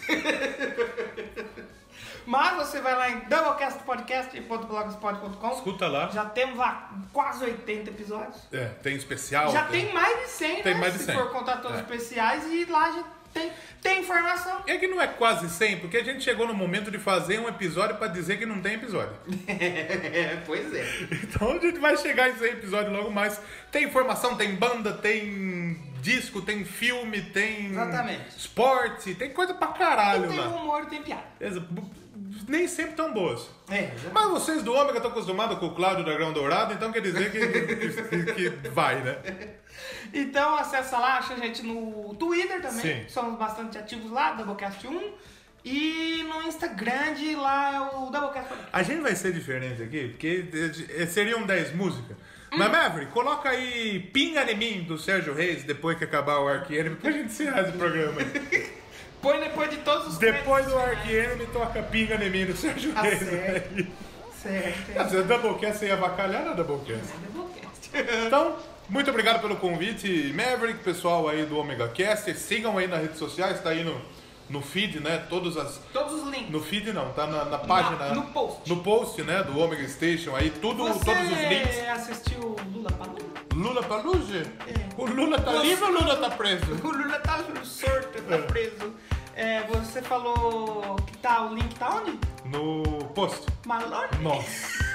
Mas 2.26 2.56
você 2.56 2.80
vai 2.80 2.94
lá 2.94 3.10
em 3.10 3.20
doublecastpodcast.blogspot.com. 3.20 5.50
Escuta 5.52 5.88
lá. 5.88 6.08
Já 6.08 6.24
temos 6.26 6.58
lá 6.58 6.90
quase 7.12 7.44
80 7.44 7.90
episódios. 7.90 8.36
É, 8.52 8.66
tem 8.82 8.94
especial. 8.96 9.50
Já 9.50 9.64
tem 9.64 9.92
mais 9.92 10.20
de 10.20 10.26
100, 10.28 10.62
Tem 10.62 10.74
né? 10.74 10.80
mais 10.80 10.92
de 10.92 10.98
Se 11.00 11.06
100. 11.06 11.16
for 11.16 11.30
contar 11.30 11.56
todos 11.56 11.78
É. 11.78 11.82
os 11.82 11.90
especiais. 11.90 12.44
E 12.52 12.64
lá 12.66 12.92
já 12.92 13.02
tem, 13.32 13.50
tem 13.82 14.00
informação. 14.00 14.62
É 14.66 14.76
que 14.76 14.86
não 14.86 15.00
é 15.00 15.06
quase 15.06 15.48
100, 15.50 15.78
porque 15.80 15.96
a 15.96 16.04
gente 16.04 16.22
chegou 16.24 16.46
no 16.46 16.54
momento 16.54 16.90
de 16.90 16.98
fazer 16.98 17.38
um 17.38 17.48
episódio 17.48 17.96
pra 17.96 18.08
dizer 18.08 18.38
que 18.38 18.46
não 18.46 18.60
tem 18.60 18.74
episódio. 18.74 19.14
pois 20.46 20.72
é. 20.74 20.84
Então 21.22 21.52
a 21.52 21.58
gente 21.58 21.78
vai 21.78 21.96
chegar 21.96 22.30
em 22.30 22.34
100 22.36 22.48
episódios 22.52 22.92
logo 22.92 23.10
mais. 23.10 23.40
Tem 23.70 23.84
informação, 23.84 24.36
tem 24.36 24.54
banda, 24.54 24.92
tem 24.92 25.78
disco, 26.00 26.40
tem 26.40 26.64
filme, 26.64 27.20
tem 27.22 27.66
Exatamente. 27.66 28.36
esporte, 28.36 29.14
tem 29.14 29.30
coisa 29.30 29.52
pra 29.54 29.68
caralho 29.68 30.26
E 30.26 30.28
tem 30.28 30.38
lá. 30.38 30.48
humor 30.48 30.86
tem 30.86 31.02
piada. 31.02 31.24
Exa- 31.40 31.64
Nem 32.46 32.68
sempre 32.68 32.92
tão 32.94 33.12
boas. 33.12 33.48
É, 33.70 33.90
Mas 34.12 34.30
vocês 34.30 34.62
do 34.62 34.72
Ômega 34.74 34.98
estão 34.98 35.10
acostumados 35.10 35.58
com 35.58 35.66
o 35.66 35.74
Cláudio 35.74 36.04
Dragão 36.04 36.32
Dourado, 36.32 36.72
então 36.74 36.92
quer 36.92 37.00
dizer 37.00 37.30
que, 37.32 37.46
que- 38.32 38.50
que- 38.50 38.68
vai, 38.68 39.00
né? 39.02 39.16
Então 40.12 40.56
acessa 40.56 40.98
lá, 40.98 41.18
acha 41.18 41.34
a 41.34 41.36
gente 41.36 41.62
no 41.62 42.14
Twitter 42.14 42.60
também. 42.60 42.80
Sim. 42.80 43.04
Somos 43.08 43.38
bastante 43.38 43.76
ativos 43.78 44.10
lá, 44.10 44.36
Doublecast1. 44.36 45.12
E 45.64 46.24
no 46.28 46.42
Instagram, 46.42 47.14
de 47.14 47.34
lá 47.36 47.74
é 47.74 47.80
o 47.96 48.10
Doublecast. 48.10 48.48
A 48.72 48.82
gente 48.82 49.00
vai 49.02 49.14
ser 49.14 49.32
diferente 49.32 49.82
aqui, 49.82 50.08
porque 50.08 50.46
eh, 50.96 51.06
seriam 51.06 51.42
10 51.44 51.74
músicas. 51.74 52.16
Mas, 52.50 52.70
Maverick, 52.70 53.12
coloca 53.12 53.50
aí 53.50 54.00
Pinga 54.12 54.50
em 54.50 54.56
mim 54.56 54.82
do 54.84 54.96
Sérgio 54.98 55.34
Reis 55.34 55.64
depois 55.64 55.98
que 55.98 56.04
acabar 56.04 56.38
o 56.38 56.48
Enemy 56.50 56.96
pra 56.96 57.10
gente 57.10 57.26
encerrar 57.26 57.62
esse 57.62 57.72
programa. 57.72 58.20
Põe 59.20 59.40
depois 59.40 59.70
de 59.70 59.78
todos 59.78 60.08
os 60.08 60.18
Depois 60.18 60.66
do 60.66 60.78
Ark 60.78 61.10
Enemy, 61.10 61.46
toca 61.46 61.82
Pinga 61.82 62.14
em 62.24 62.30
mim 62.30 62.46
do 62.46 62.56
Sérgio 62.56 62.92
Tá 62.92 63.02
Reis. 63.02 63.18
certo. 63.18 63.86
Certo. 64.42 64.92
Ah, 64.96 65.08
é 65.18 65.22
Doublecast 65.22 65.78
sem 65.78 65.90
avacalhar 65.90 66.44
na 66.44 66.52
Doublecast. 66.52 67.12
Então, 68.26 68.56
muito 68.88 69.10
obrigado 69.10 69.40
pelo 69.40 69.56
convite, 69.56 70.32
Maverick, 70.34 70.80
pessoal 70.84 71.28
aí 71.28 71.44
do 71.44 71.58
Omega 71.58 71.88
Cast. 71.88 72.32
Sigam 72.34 72.78
aí 72.78 72.86
nas 72.86 73.00
redes 73.00 73.18
sociais, 73.18 73.60
tá 73.60 73.70
aí 73.70 73.82
no, 73.82 74.00
no 74.48 74.62
feed, 74.62 75.00
né? 75.00 75.18
Todas 75.28 75.56
as. 75.56 75.80
Todos 75.92 76.22
os 76.22 76.28
links. 76.28 76.50
No 76.50 76.60
feed 76.60 76.92
não, 76.92 77.12
tá 77.12 77.26
na, 77.26 77.44
na 77.44 77.58
página. 77.58 78.14
no 78.14 78.22
post. 78.24 78.68
No 78.68 78.82
post, 78.82 79.22
né? 79.22 79.42
Do 79.42 79.58
Omega 79.58 79.86
Station 79.88 80.34
aí, 80.34 80.50
tudo, 80.50 80.84
Você 80.88 81.04
todos 81.04 81.22
os 81.22 81.38
links. 81.38 81.88
assistiu 81.88 82.56
Lula 82.72 82.90
Palusa? 82.92 83.26
Lula 83.52 83.82
Paluja? 83.82 84.52
O 84.96 85.04
Lula 85.06 85.40
tá 85.40 85.52
livre 85.52 85.84
ou 85.84 85.90
o 85.90 85.92
Lula 85.94 86.16
tá 86.16 86.30
preso? 86.30 86.66
O 86.82 86.90
Lula 86.90 87.18
tá 87.20 87.44
sorto, 87.64 88.22
tá 88.22 88.38
preso. 88.38 88.94
É, 89.34 89.62
você 89.68 90.02
falou 90.02 90.96
que 91.06 91.16
tá, 91.18 91.44
o 91.46 91.54
link 91.54 91.74
tá 91.76 91.90
onde? 91.90 92.18
No 92.44 92.82
post. 93.14 93.46
Malone? 93.66 94.08
Nossa. 94.20 94.88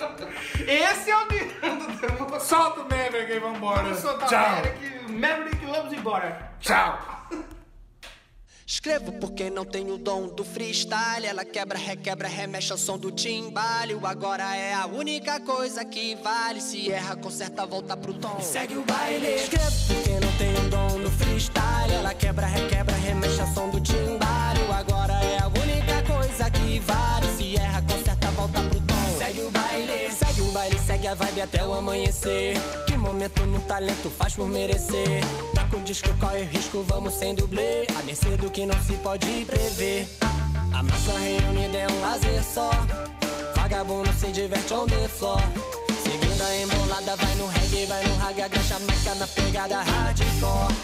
Esse 0.66 1.10
é 1.10 1.16
o 1.16 1.28
de... 1.28 2.40
Solta 2.40 2.80
o 2.80 2.82
Maverick 2.84 3.32
e 3.32 3.38
vambora. 3.38 3.94
Tchau. 3.94 4.16
o 4.16 4.20
Maverick. 4.20 5.12
Maverick, 5.12 5.66
vamos 5.66 5.92
embora. 5.92 6.52
Tchau. 6.60 6.98
Escrevo 8.70 9.10
porque 9.14 9.50
não 9.50 9.64
tenho 9.64 9.94
o 9.94 9.98
dom 9.98 10.28
do 10.28 10.44
freestyle. 10.44 11.26
Ela 11.26 11.44
quebra, 11.44 11.76
requebra, 11.76 12.28
remexe 12.28 12.70
ao 12.70 12.78
som 12.78 12.96
do 12.96 13.10
timbale. 13.10 13.94
O 13.96 14.06
agora 14.06 14.54
é 14.54 14.72
a 14.72 14.86
única 14.86 15.40
coisa 15.40 15.84
que 15.84 16.14
vale. 16.14 16.60
Se 16.60 16.88
erra, 16.88 17.16
conserta, 17.16 17.66
volta 17.66 17.96
pro 17.96 18.14
tom. 18.14 18.36
E 18.38 18.44
segue 18.44 18.76
o 18.76 18.82
baile. 18.82 19.26
Escrevo 19.34 19.74
porque 19.88 20.10
não 20.20 20.32
tenho 20.38 20.66
o 20.66 20.70
dom 20.70 21.00
do 21.00 21.10
freestyle. 21.10 21.94
Ela 21.94 22.14
quebra, 22.14 22.46
requebra, 22.46 22.94
remexe 22.94 23.40
ao 23.40 23.48
som 23.48 23.70
do 23.70 23.80
timbale. 23.80 24.60
O 24.68 24.72
agora 24.72 25.14
é 25.14 25.42
a 25.42 25.48
única 25.48 26.04
coisa 26.04 26.48
que 26.48 26.78
vale. 26.78 27.26
Se 27.36 27.56
erra, 27.56 27.82
conserta, 27.82 28.30
volta 28.30 28.62
pro 28.62 28.80
tom. 28.82 29.18
Segue 29.18 29.40
o 29.40 29.50
baile, 29.50 30.12
segue 30.12 30.42
o 30.42 30.52
baile, 30.52 30.78
segue 30.78 31.06
a 31.08 31.14
vibe 31.14 31.40
até 31.40 31.66
o 31.66 31.74
amanhecer. 31.74 32.56
Momento 33.00 33.44
no 33.46 33.58
talento 33.60 34.10
faz 34.10 34.34
por 34.34 34.46
merecer. 34.46 35.24
Tá 35.54 35.66
com 35.70 35.82
disco, 35.82 36.08
corre 36.20 36.42
risco, 36.44 36.84
vamos 36.86 37.14
sem 37.14 37.34
dublê. 37.34 37.86
A 37.98 38.02
mercê 38.02 38.36
do 38.36 38.50
que 38.50 38.66
não 38.66 38.78
se 38.82 38.92
pode 38.94 39.44
prever. 39.46 40.06
A 40.72 40.82
massa 40.82 41.18
reunida 41.18 41.78
é 41.78 41.86
um 41.90 42.00
lazer 42.00 42.44
só. 42.44 42.70
Vagabundo 43.56 44.12
se 44.12 44.26
diverte 44.32 44.72
on 44.74 44.86
the 44.86 45.08
floor. 45.08 45.40
Seguindo 46.02 46.42
a 46.42 46.56
embolada, 46.56 47.16
vai 47.16 47.34
no 47.36 47.46
reggae, 47.48 47.86
vai 47.86 48.04
no 48.06 48.16
raga, 48.16 48.44
agacha 48.44 48.78
marca 48.80 49.14
na 49.14 49.26
pegada 49.26 49.82
hardcore. 49.82 50.74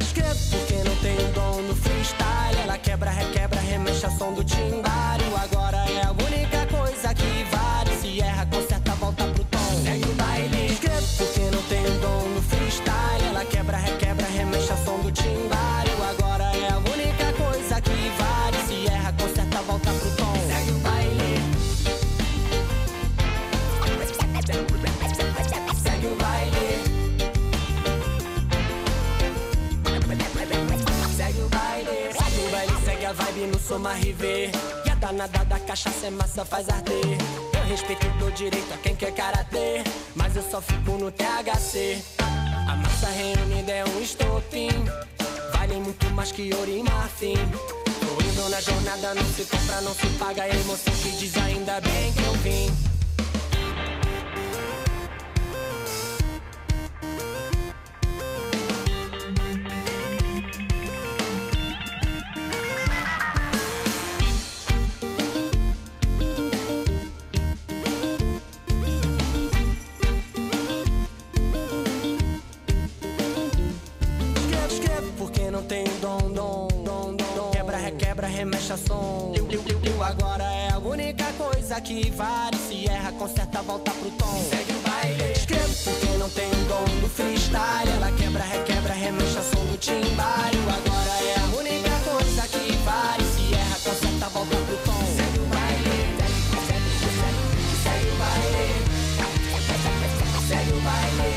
Escrevo 0.00 0.38
porque 0.50 0.74
não 0.84 0.96
tenho 0.96 1.32
dom 1.32 1.62
no 1.62 1.74
freestyle. 1.74 2.60
Ela 2.62 2.78
quebra, 2.78 3.10
requebra, 3.10 3.60
remexe 3.60 4.04
ao 4.04 4.12
som 4.12 4.32
do 4.32 4.44
timbale. 4.44 5.24
O 5.32 5.36
agora 5.36 5.78
é 5.90 6.04
a 6.04 6.10
única 6.12 6.66
coisa 6.66 7.14
que 7.14 7.44
vale. 7.50 7.96
Se 8.00 8.20
erra, 8.20 8.46
conserta, 8.46 8.63
freestyle. 12.74 13.24
Ela 13.28 13.44
quebra, 13.44 13.76
requebra, 13.76 14.26
remexe 14.26 14.70
ao 14.70 14.78
som 14.78 14.98
do 15.00 15.12
timbale. 15.12 15.90
O 15.98 16.02
agora 16.02 16.44
é 16.56 16.72
a 16.72 16.78
única 16.78 17.32
coisa 17.32 17.80
que 17.80 17.90
vale. 18.18 18.56
Se 18.66 18.86
erra, 18.92 19.12
conserta, 19.12 19.62
volta 19.62 19.90
pro 19.92 20.10
tom. 20.16 20.34
Segue 20.48 20.70
o 20.70 20.78
baile. 20.78 21.40
Segue 25.84 26.06
o 26.06 26.18
baile. 26.18 26.54
Segue 31.16 31.40
o 31.40 31.48
baile, 31.48 32.12
segue 32.12 32.40
o 32.40 32.50
baile, 32.50 32.72
segue 32.84 33.06
a 33.06 33.12
vibe 33.12 33.46
no 33.46 33.58
Soma 33.58 33.92
River. 33.94 34.50
E 34.84 34.90
a 34.90 34.94
danada 34.94 35.44
da 35.44 35.58
cachaça 35.60 36.06
é 36.06 36.10
massa, 36.10 36.44
faz 36.44 36.68
arder. 36.68 37.18
Respeito 37.66 38.06
dou 38.18 38.30
direito 38.30 38.72
a 38.74 38.76
quem 38.78 38.94
quer 38.94 39.12
karatê. 39.12 39.82
Mas 40.14 40.36
eu 40.36 40.42
só 40.42 40.60
fico 40.60 40.92
no 40.92 41.10
THC. 41.10 42.23
A 42.66 42.76
massa 42.76 43.08
reunida 43.08 43.72
é 43.72 43.84
um 43.84 44.00
estopim. 44.00 44.70
Vale 45.52 45.76
muito 45.76 46.10
mais 46.10 46.32
que 46.32 46.52
ouro 46.54 46.70
e 46.70 46.82
marfim. 46.82 47.34
Tô 47.84 48.22
indo 48.22 48.48
na 48.48 48.60
jornada, 48.60 49.14
não 49.14 49.24
se 49.24 49.44
compra, 49.44 49.80
não 49.82 49.94
se 49.94 50.06
paga. 50.18 50.44
A 50.44 50.48
emoção 50.48 50.94
que 50.94 51.10
diz 51.12 51.36
ainda 51.36 51.80
bem 51.80 52.12
que 52.12 52.22
eu 52.22 52.32
vim. 52.34 52.93
Coisa 81.74 81.80
que 81.80 82.10
vale. 82.10 82.56
Se 82.56 82.88
erra, 82.88 83.12
conserta, 83.12 83.62
volta 83.62 83.90
pro 83.92 84.10
tom. 84.12 84.44
Segue 84.50 84.72
o 84.72 84.80
baile. 84.88 85.32
Escrevo 85.32 85.74
porque 85.84 86.06
não 86.18 86.28
tenho 86.30 86.54
dom 86.68 86.84
do 87.00 87.08
freestyle. 87.08 87.90
Ela 87.96 88.12
quebra, 88.12 88.42
requebra, 88.44 88.94
remexe 88.94 89.38
a 89.38 89.42
som 89.42 89.64
do 89.66 89.76
timbale. 89.78 90.58
Agora 90.68 91.22
é 91.22 91.36
a 91.38 91.46
única 91.58 91.90
coisa 92.04 92.42
que 92.48 92.76
vale. 92.84 93.24
Se 93.24 93.54
erra, 93.54 93.78
conserta, 93.82 94.28
volta 94.28 94.56
pro 94.56 94.76
tom. 94.78 95.04
Segue 95.16 95.38
o 95.38 95.46
baile. 95.46 95.94
Segue, 97.82 98.08
o 98.08 98.16
baile. 98.18 98.66
Segue 100.48 100.72
o 100.72 100.80
baile. 100.80 101.30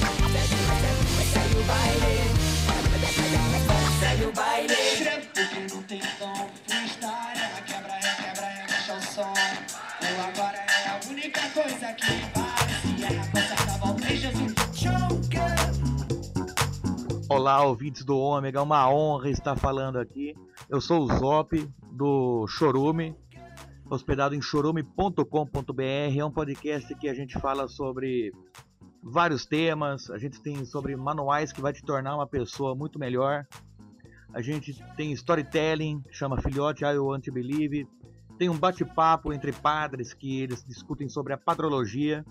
Segue, 0.00 1.56
o 1.56 1.64
baile. 1.64 2.14
Segue 4.00 4.24
o 4.24 4.32
baile. 4.32 4.72
Escrevo 4.72 5.26
porque 5.34 5.74
não 5.74 5.82
tenho 5.82 6.04
dom 6.18 6.59
Olá, 17.28 17.64
ouvintes 17.64 18.04
do 18.04 18.18
Ômega, 18.18 18.58
é 18.58 18.62
uma 18.62 18.92
honra 18.92 19.30
estar 19.30 19.56
falando 19.56 19.98
aqui. 19.98 20.34
Eu 20.68 20.80
sou 20.80 21.04
o 21.04 21.18
Zop, 21.18 21.68
do 21.92 22.46
Chorume, 22.48 23.14
hospedado 23.88 24.34
em 24.34 24.42
chorume.com.br. 24.42 25.82
É 26.18 26.24
um 26.24 26.30
podcast 26.30 26.94
que 26.96 27.08
a 27.08 27.14
gente 27.14 27.38
fala 27.38 27.68
sobre 27.68 28.32
vários 29.02 29.46
temas, 29.46 30.10
a 30.10 30.18
gente 30.18 30.40
tem 30.42 30.64
sobre 30.64 30.96
manuais 30.96 31.52
que 31.52 31.60
vai 31.60 31.72
te 31.72 31.82
tornar 31.82 32.16
uma 32.16 32.26
pessoa 32.26 32.74
muito 32.74 32.98
melhor. 32.98 33.46
A 34.34 34.42
gente 34.42 34.74
tem 34.96 35.12
storytelling, 35.12 36.02
chama 36.10 36.40
Filhote 36.40 36.84
I 36.84 36.98
Want 36.98 37.24
to 37.24 37.32
Believe. 37.32 37.86
Tem 38.40 38.48
um 38.48 38.56
bate-papo 38.56 39.34
entre 39.34 39.52
padres 39.52 40.14
que 40.14 40.40
eles 40.40 40.64
discutem 40.66 41.10
sobre 41.10 41.34
a 41.34 41.36
padrologia. 41.36 42.24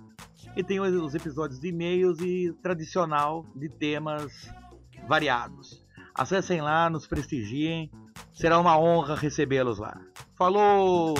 E 0.56 0.64
tem 0.64 0.80
os 0.80 0.92
os 0.92 1.14
episódios 1.14 1.60
de 1.60 1.68
e-mails 1.68 2.20
e 2.20 2.52
tradicional 2.64 3.46
de 3.56 3.70
temas 3.70 4.52
variados. 5.08 5.86
Acessem 6.16 6.62
lá, 6.62 6.90
nos 6.90 7.06
prestigiem. 7.06 7.92
Será 8.34 8.58
uma 8.58 8.76
honra 8.76 9.14
recebê-los 9.14 9.78
lá. 9.78 10.02
Falou! 10.34 11.14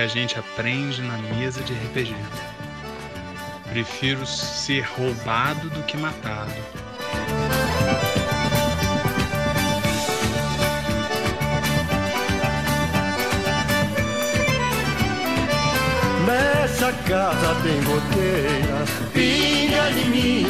A 0.00 0.06
gente 0.06 0.38
aprende 0.38 1.02
na 1.02 1.18
mesa 1.18 1.62
de 1.62 1.74
RPG. 1.74 2.14
Prefiro 3.70 4.24
ser 4.26 4.80
roubado 4.80 5.68
do 5.70 5.82
que 5.82 5.96
matado. 5.96 6.52
Nessa 16.26 16.92
casa 16.92 17.54
tem 17.62 17.82
goteira, 17.82 18.84
pinga 19.12 19.92
de 19.92 20.08
mim, 20.08 20.46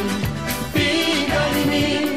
pinga 0.71 1.49
de 1.53 1.69
mim, 1.69 2.15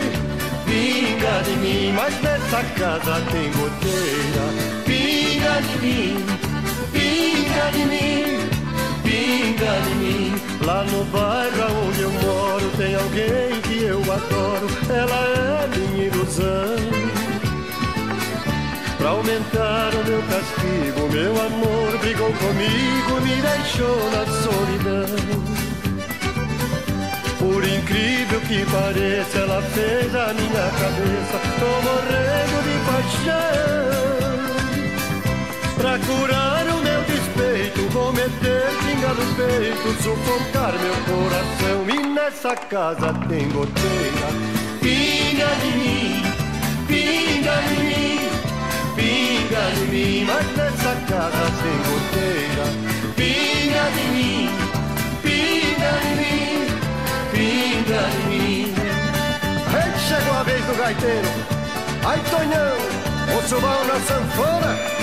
pinga 0.65 1.43
de 1.43 1.57
mim. 1.57 1.93
Mas 1.93 2.15
nessa 2.23 2.63
casa 2.79 3.21
tem 3.33 3.51
goteira, 3.53 4.85
pinga 4.85 5.61
de 5.63 5.79
mim, 5.79 6.54
pinga 7.55 7.71
de 7.71 7.85
mim, 7.85 8.51
pinga 9.05 9.73
de 9.87 9.95
mim. 9.95 10.35
Lá 10.65 10.85
no 10.85 11.05
bairro 11.05 11.87
onde 11.87 12.01
eu 12.01 12.11
moro 12.11 12.71
tem 12.77 12.95
alguém 12.95 13.61
que 13.63 13.85
eu 13.85 14.01
adoro, 14.01 14.67
ela 14.91 15.21
é 15.27 15.69
minha 15.77 16.07
ilusão. 16.07 16.77
Pra 18.99 19.11
aumentar 19.11 19.91
o 19.95 20.05
meu 20.09 20.23
castigo, 20.23 21.09
meu 21.13 21.33
amor 21.33 21.99
brigou 22.01 22.33
comigo, 22.33 23.21
me 23.23 23.37
deixou 23.43 24.11
na 24.11 24.25
solidão. 24.43 25.45
Por 27.39 27.63
incrível 27.63 28.41
que 28.41 28.65
pareça, 28.67 29.39
ela 29.39 29.63
fez 29.63 30.15
a 30.15 30.33
minha 30.33 30.71
cabeça, 30.81 31.39
tô 31.61 31.83
morrendo 31.83 32.63
de 32.65 32.77
paixão. 32.87 33.04
No 39.15 39.35
peito, 39.37 40.03
sufocar 40.03 40.73
meu 40.79 40.95
coração. 41.09 41.89
E 41.89 42.07
nessa 42.09 42.55
casa 42.57 43.13
tem 43.29 43.49
goteira. 43.51 44.29
Pinga 44.81 45.49
de 45.63 45.71
mim, 45.79 46.23
pinga 46.87 47.57
de 47.69 47.77
mim, 47.83 48.19
pinga 48.97 49.63
de 49.75 49.85
mim. 49.87 50.25
Mas 50.25 50.47
nessa 50.57 50.95
casa 51.09 51.45
tem 51.63 51.79
goteira. 51.91 52.67
Pinga 53.17 53.85
de 53.95 54.05
mim, 54.13 54.51
pinga 55.23 55.93
de 56.03 56.13
mim, 56.21 56.67
pinga 57.33 58.03
de 58.11 58.23
mim. 58.29 58.75
Ei, 59.75 59.91
chegou 60.09 60.35
a 60.35 60.43
vez 60.43 60.65
do 60.65 60.75
gaiteiro. 60.77 61.29
Ai, 62.07 62.21
Tonhão, 62.31 63.39
o 63.39 63.49
subão 63.49 63.85
na 63.87 64.01
sanfona. 64.01 64.95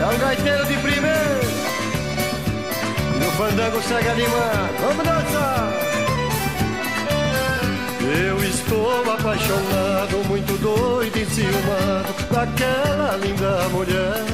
É 0.00 0.06
um 0.06 0.18
gaiteiro 0.18 0.64
de 0.64 0.76
primeiro. 0.78 1.49
O 3.30 3.32
fandango 3.32 3.80
segue. 3.82 4.26
Vamos 4.80 5.04
dançar! 5.04 5.72
Eu 8.02 8.42
estou 8.42 9.12
apaixonado, 9.12 10.24
muito 10.26 10.52
doido 10.60 11.16
e 11.16 11.26
ciumado 11.26 12.12
daquela 12.30 13.16
linda 13.16 13.68
mulher. 13.68 14.24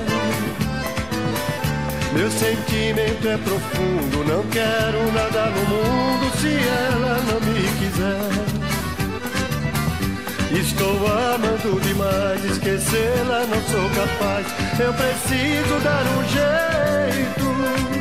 Meu 2.15 2.31
sentimento 2.31 3.29
é 3.29 3.37
profundo, 3.37 4.25
não 4.25 4.43
quero 4.47 5.13
nada 5.13 5.51
no 5.51 5.65
mundo 5.67 6.31
se 6.41 6.57
ela 6.57 7.21
não 7.27 7.41
me 7.41 7.69
quiser. 7.79 8.47
Estou 10.59 10.97
amando 11.07 11.81
demais, 11.83 12.43
esquecê-la 12.45 13.45
não 13.47 13.61
sou 13.63 13.91
capaz. 13.91 14.47
Eu 14.81 14.95
preciso 14.95 15.79
dar 15.85 16.05
um 16.17 16.25
jeito. 16.29 17.96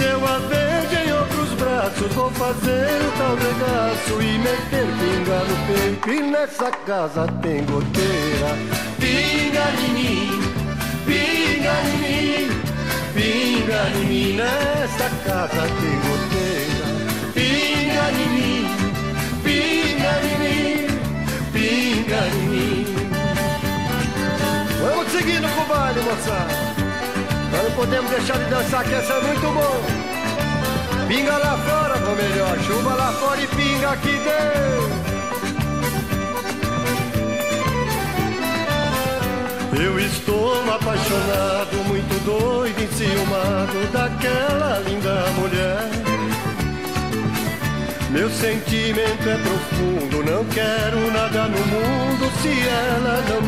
Se 0.00 0.06
eu 0.06 0.26
a 0.26 0.38
vejo 0.38 0.96
em 0.98 1.12
outros 1.12 1.50
braços, 1.58 2.14
vou 2.14 2.30
fazer 2.30 3.02
o 3.06 3.12
tal 3.18 3.36
regaço 3.36 4.22
e 4.22 4.38
meter 4.38 4.86
pinga 4.98 5.44
no 5.44 5.56
peito. 5.66 6.10
E 6.10 6.22
nessa 6.22 6.70
casa 6.70 7.26
tem 7.42 7.62
goteira. 7.66 8.56
Pinga 8.98 9.66
em 9.78 9.92
mim, 9.92 10.40
pinga 11.04 11.74
em 11.84 11.98
mim, 11.98 12.48
pinga 13.12 13.90
em 13.90 14.06
mim. 14.06 14.36
Nessa 14.36 15.10
casa 15.22 15.68
tem 15.82 15.96
goteira. 16.08 16.86
Pinga 17.34 18.06
em 18.12 18.28
mim, 18.30 18.64
pinga 19.44 20.12
em 20.24 20.38
mim 20.38 20.90
pinga 21.52 22.26
em 22.26 22.48
mim. 22.48 22.86
Vamos 24.80 25.12
seguindo 25.12 25.54
com 25.54 25.60
o 25.60 25.66
baile, 25.66 26.00
moçada. 26.00 26.89
Nós 27.52 27.64
não 27.64 27.70
podemos 27.72 28.10
deixar 28.10 28.38
de 28.38 28.44
dançar, 28.50 28.84
que 28.84 28.94
essa 28.94 29.12
é 29.14 29.20
muito 29.20 29.40
bom. 29.40 29.82
Pinga 31.08 31.36
lá 31.38 31.58
fora, 31.58 32.08
ou 32.08 32.16
melhor, 32.16 32.58
chuva 32.60 32.94
lá 32.94 33.12
fora 33.12 33.40
e 33.40 33.46
pinga 33.48 33.90
aqui 33.90 34.12
dentro. 34.12 35.10
Eu 39.82 39.98
estou 39.98 40.62
apaixonado, 40.72 41.76
muito 41.88 42.24
doido, 42.24 42.80
enciumado 42.82 43.92
daquela 43.92 44.78
linda 44.80 45.24
mulher. 45.38 46.10
Meu 48.10 48.28
sentimento 48.28 49.28
é 49.28 49.36
profundo, 49.36 50.24
não 50.24 50.44
quero 50.46 51.10
nada 51.12 51.44
no 51.44 51.58
mundo 51.66 52.30
se 52.42 52.68
ela 52.68 53.22
não 53.28 53.40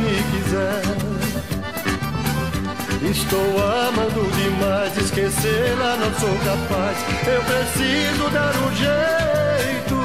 Estou 3.13 3.39
amando 3.39 4.23
demais, 4.37 4.97
esquecê-la 4.97 5.97
não 5.99 6.11
sou 6.19 6.35
capaz. 6.39 6.97
Eu 7.27 7.43
preciso 7.43 8.31
dar 8.31 8.55
um 8.57 8.75
jeito. 8.75 9.99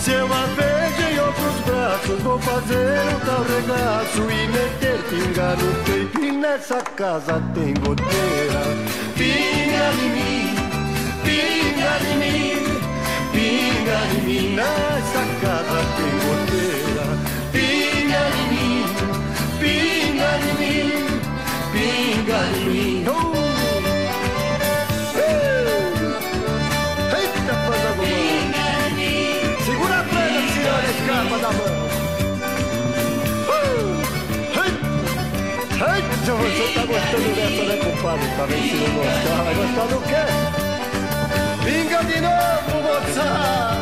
Se 0.00 0.12
eu 0.12 0.24
a 0.24 0.46
vejo 0.56 1.02
em 1.12 1.18
outros 1.20 1.60
braços, 1.66 2.22
vou 2.22 2.38
fazer 2.38 3.02
um 3.14 3.20
tal 3.26 3.44
regaço 3.44 4.22
e 4.22 4.48
meter 4.48 5.02
pinga 5.10 5.54
no 5.56 5.84
peito. 5.84 6.24
E 6.24 6.32
nessa 6.32 6.80
casa 6.80 7.42
tem 7.54 7.74
goteira. 7.74 8.62
Pinga 9.14 9.92
em 10.00 10.10
mim, 10.16 10.54
pinga 11.24 11.92
em 12.08 12.16
mim. 12.16 12.56
Pinga 13.32 13.98
em 14.14 14.22
mim, 14.22 14.54
nessa 14.54 15.24
casa 15.42 15.84
tem 15.98 16.12
goteira. 16.24 17.25
Galino. 22.26 23.16
Eita, 27.14 27.54
fandango 27.66 28.02
mano. 28.02 28.54
Segura 29.64 29.94
a 29.94 30.04
franga, 30.04 30.40
senhora, 30.52 30.88
escapa 30.90 31.36
da 31.38 31.50
mão. 31.52 31.74
Eita, 35.76 36.32
você 36.34 36.64
tá 36.74 36.82
gostando 36.86 37.30
dessa, 37.36 37.62
né, 37.64 37.76
compadre? 37.76 38.26
Tá 38.36 38.44
vendo 38.46 38.66
se 38.68 38.74
não 38.74 38.90
gostar? 38.96 39.38
Vai 39.44 39.54
gostar 39.54 39.86
do 39.86 40.00
quê? 40.08 40.24
Pinga 41.64 42.00
de 42.04 42.20
novo, 42.20 42.74
moçada! 42.82 43.75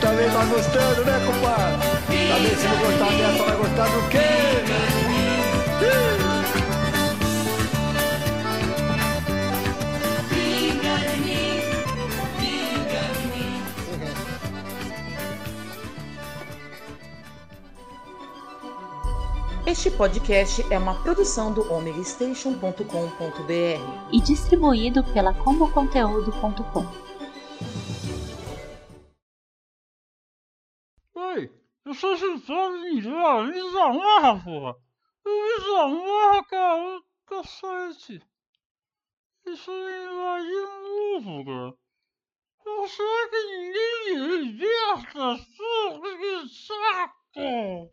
Também 0.00 0.30
tá 0.30 0.44
gostando, 0.46 1.04
né, 1.04 1.20
compadre? 1.26 1.88
Tá 2.28 2.36
vendo 2.38 2.58
se 2.58 2.66
não 2.66 2.78
gostar 2.78 3.10
dessa, 3.16 3.44
vai 3.44 3.56
gostar 3.56 3.86
do 3.86 4.08
quê? 4.08 4.18
Pinga 10.30 10.96
de 10.98 11.18
mim, 11.20 11.60
pinga 12.38 13.02
de 13.18 13.26
mim. 13.26 13.62
Este 19.66 19.90
podcast 19.90 20.64
é 20.70 20.78
uma 20.78 20.94
produção 20.94 21.52
do 21.52 21.70
omegastation.com.br 21.72 22.82
e 24.10 24.20
distribuído 24.20 25.04
pela 25.04 25.34
comoconteúdo.com. 25.34 27.09
eu 31.90 31.94
sou 31.94 32.16
sincero 32.16 32.86
em 32.86 33.02
geral, 33.02 33.42
me 33.42 33.52
desamarra, 33.52 34.44
porra. 34.44 34.76
Me 35.26 35.58
desamarra, 35.58 36.44
cara. 36.44 37.02
Cacete. 37.26 38.22
Isso 39.44 39.72
me 39.72 40.04
invadiu 40.04 40.68
novo, 40.82 41.44
cara. 41.44 41.74
Eu 42.64 42.88
sei 42.88 43.28
que 43.30 43.42
ninguém 43.44 44.04
me 44.04 44.36
liberta, 44.38 45.36
que 46.16 46.48
saco. 46.48 47.92